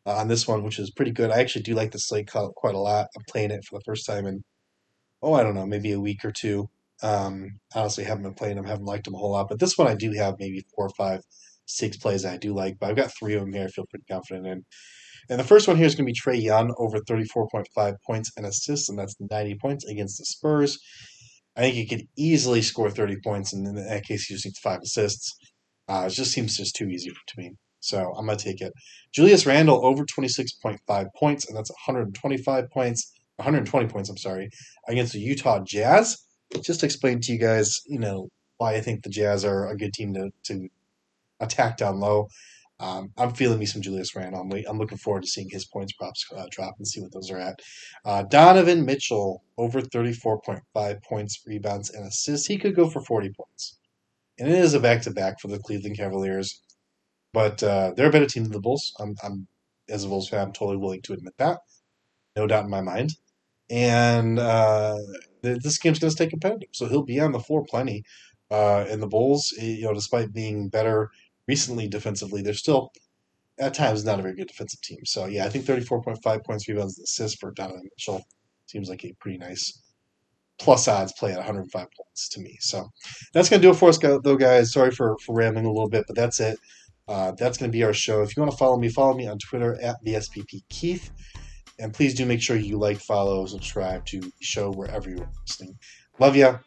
uh, 0.06 0.16
on 0.16 0.30
this 0.30 0.48
one, 0.48 0.64
which 0.64 0.80
is 0.80 0.92
pretty 0.92 1.12
good. 1.12 1.30
I 1.30 1.40
actually 1.40 1.64
do 1.64 1.74
like 1.74 1.92
the 1.92 2.00
slate 2.00 2.30
quite 2.32 2.76
a 2.76 2.80
lot. 2.80 3.08
I'm 3.18 3.24
playing 3.30 3.52
it 3.52 3.66
for 3.66 3.78
the 3.78 3.84
first 3.86 4.06
time 4.06 4.26
in, 4.26 4.44
oh, 5.22 5.34
I 5.34 5.44
don't 5.44 5.56
know, 5.56 5.66
maybe 5.66 5.92
a 5.92 6.00
week 6.00 6.24
or 6.24 6.32
two. 6.32 6.70
Um, 7.04 7.60
honestly, 7.76 8.06
haven't 8.06 8.24
been 8.24 8.34
playing 8.34 8.56
them, 8.56 8.66
haven't 8.66 8.86
liked 8.86 9.06
them 9.06 9.16
a 9.16 9.18
whole 9.18 9.32
lot. 9.32 9.50
But 9.50 9.60
this 9.60 9.78
one 9.78 9.88
I 9.88 9.96
do 9.96 10.14
have 10.14 10.36
maybe 10.40 10.66
four 10.74 10.86
or 10.86 10.96
five, 10.98 11.22
six 11.68 11.98
plays 11.98 12.26
I 12.26 12.38
do 12.38 12.54
like. 12.54 12.78
But 12.80 12.90
I've 12.90 12.96
got 12.96 13.14
three 13.18 13.36
of 13.36 13.42
them 13.42 13.54
here 13.54 13.66
I 13.66 13.68
feel 13.68 13.86
pretty 13.90 14.06
confident 14.10 14.48
in. 14.48 14.64
And 15.30 15.40
the 15.40 15.44
first 15.44 15.68
one 15.68 15.78
here 15.78 15.86
is 15.86 15.96
going 15.96 16.08
to 16.08 16.14
be 16.14 16.20
Trae 16.20 16.42
Young 16.42 16.74
over 16.78 17.00
34.5 17.00 17.96
points 18.06 18.32
and 18.38 18.46
assists, 18.46 18.90
and 18.90 18.98
that's 18.98 19.16
90 19.20 19.58
points 19.62 19.86
against 19.86 20.18
the 20.18 20.26
Spurs. 20.26 20.80
I 21.56 21.62
think 21.62 21.76
he 21.76 21.86
could 21.86 22.04
easily 22.18 22.62
score 22.62 22.90
30 22.90 23.18
points, 23.24 23.52
and 23.52 23.68
in 23.68 23.76
that 23.76 24.06
case, 24.06 24.26
he 24.26 24.36
just 24.36 24.46
needs 24.46 24.60
five 24.60 24.80
assists. 24.84 25.36
Uh, 25.90 26.06
it 26.08 26.12
just 26.12 26.32
seems 26.32 26.58
just 26.58 26.76
too 26.76 26.88
easy 26.88 27.10
to 27.10 27.34
me. 27.38 27.52
So 27.80 28.14
I'm 28.18 28.26
going 28.26 28.38
to 28.38 28.44
take 28.44 28.62
it. 28.62 28.74
Julius 29.14 29.46
Randle 29.46 29.86
over 29.86 30.06
26.5 30.06 31.08
points, 31.18 31.48
and 31.48 31.58
that's 31.58 31.72
125 31.72 32.70
points, 32.70 33.12
120 33.38 33.88
points, 33.88 34.10
I'm 34.10 34.18
sorry, 34.18 34.50
against 34.88 35.14
the 35.14 35.20
Utah 35.20 35.60
Jazz. 35.66 36.18
Just 36.62 36.84
explain 36.84 37.20
to 37.22 37.34
you 37.34 37.40
guys, 37.40 37.82
you 37.86 38.00
know, 38.00 38.30
why 38.58 38.76
I 38.76 38.82
think 38.82 39.04
the 39.04 39.10
Jazz 39.10 39.44
are 39.44 39.68
a 39.68 39.78
good 39.78 39.94
team 39.94 40.14
to, 40.14 40.30
to 40.46 40.70
attack 41.40 41.78
down 41.78 42.00
low. 42.00 42.28
Um, 42.80 43.12
I'm 43.18 43.34
feeling 43.34 43.58
me 43.58 43.66
some 43.66 43.82
Julius 43.82 44.16
Randle. 44.16 44.42
I'm, 44.42 44.52
I'm, 44.70 44.78
looking 44.78 45.00
forward 45.00 45.24
to 45.24 45.30
seeing 45.30 45.50
his 45.50 45.66
points 45.66 45.94
props 45.94 46.26
uh, 46.36 46.46
drop 46.52 46.76
and 46.78 46.88
see 46.88 47.02
what 47.02 47.12
those 47.12 47.32
are 47.32 47.40
at. 47.40 47.60
Uh, 48.06 48.24
Donovan 48.24 48.86
Mitchell 48.86 49.44
over 49.58 49.82
34.5 49.82 51.04
points, 51.04 51.42
rebounds, 51.48 51.90
and 51.90 52.06
assists. 52.06 52.46
He 52.46 52.58
could 52.58 52.76
go 52.76 52.88
for 52.88 53.02
40 53.02 53.32
points, 53.36 53.80
and 54.38 54.48
it 54.48 54.60
is 54.60 54.76
a 54.76 54.80
back 54.80 55.02
to 55.04 55.12
back 55.12 55.40
for 55.40 55.48
the 55.48 55.58
Cleveland 55.58 55.98
Cavaliers. 55.98 56.62
But 57.34 57.64
uh, 57.64 57.94
they're 57.96 58.10
a 58.10 58.12
better 58.12 58.28
team 58.28 58.44
than 58.44 58.52
the 58.52 58.60
Bulls. 58.60 58.94
I'm, 59.00 59.16
I'm, 59.24 59.48
as 59.90 60.04
a 60.04 60.08
Bulls 60.08 60.30
fan, 60.30 60.42
I'm 60.42 60.54
totally 60.54 60.78
willing 60.78 61.02
to 61.04 61.14
admit 61.14 61.34
that. 61.38 61.60
No 62.36 62.46
doubt 62.46 62.66
in 62.66 62.70
my 62.70 62.82
mind. 62.82 63.14
And 63.70 64.38
uh, 64.38 64.98
this 65.42 65.80
game's 65.80 66.00
going 66.00 66.10
to 66.10 66.16
stay 66.16 66.28
competitive, 66.28 66.70
so 66.74 66.88
he'll 66.88 67.04
be 67.04 67.20
on 67.20 67.32
the 67.32 67.40
floor 67.40 67.66
plenty. 67.68 68.04
Uh, 68.50 68.86
and 68.90 69.02
the 69.02 69.08
Bulls, 69.08 69.52
you 69.60 69.84
know, 69.84 69.94
despite 69.94 70.32
being 70.32 70.70
better 70.70 71.12
recently 71.48 71.88
defensively, 71.88 72.42
they're 72.42 72.54
still 72.54 72.92
at 73.60 73.74
times 73.74 74.06
not 74.06 74.20
a 74.20 74.22
very 74.22 74.36
good 74.36 74.48
defensive 74.48 74.82
team. 74.82 75.00
So 75.06 75.26
yeah, 75.26 75.46
I 75.46 75.50
think 75.50 75.66
34.5 75.66 76.46
points, 76.46 76.68
rebounds, 76.68 77.00
assists 77.00 77.40
for 77.40 77.52
Donovan 77.52 77.84
Mitchell 77.84 78.24
seems 78.68 78.90
like 78.90 79.04
a 79.06 79.14
pretty 79.20 79.38
nice 79.38 79.82
plus 80.60 80.88
odds 80.88 81.14
play 81.14 81.32
at 81.32 81.38
105 81.38 81.72
points 81.72 82.30
to 82.30 82.42
me. 82.42 82.58
So 82.60 82.90
that's 83.34 83.50
going 83.50 83.62
to 83.62 83.68
do 83.68 83.72
it 83.72 83.78
for 83.78 83.90
us, 83.90 83.98
though, 83.98 84.38
guys. 84.38 84.74
Sorry 84.74 84.92
for, 84.92 85.16
for 85.26 85.36
rambling 85.36 85.66
a 85.66 85.72
little 85.72 85.90
bit, 85.90 86.06
but 86.08 86.16
that's 86.16 86.40
it. 86.40 86.58
Uh, 87.08 87.32
that's 87.38 87.58
going 87.58 87.72
to 87.72 87.76
be 87.78 87.84
our 87.84 87.94
show. 87.94 88.22
If 88.22 88.36
you 88.36 88.42
want 88.42 88.52
to 88.52 88.58
follow 88.58 88.78
me, 88.78 88.90
follow 88.90 89.14
me 89.14 89.28
on 89.28 89.38
Twitter 89.38 89.80
at 89.82 90.04
SPP 90.04 90.64
Keith. 90.70 91.12
And 91.80 91.94
please 91.94 92.16
do 92.16 92.26
make 92.26 92.42
sure 92.42 92.58
you 92.58 92.78
like, 92.78 93.00
follow, 93.00 93.46
subscribe 93.46 94.06
to 94.08 94.20
the 94.20 94.32
show 94.42 94.72
wherever 94.72 95.10
you're 95.10 95.30
listening. 95.48 95.78
Love 96.20 96.36
ya. 96.36 96.58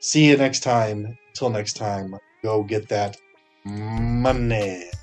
See 0.00 0.28
you 0.28 0.36
next 0.36 0.60
time. 0.60 1.16
Till 1.34 1.50
next 1.50 1.74
time, 1.74 2.16
go 2.42 2.64
get 2.64 2.88
that 2.88 3.16
money. 3.64 4.99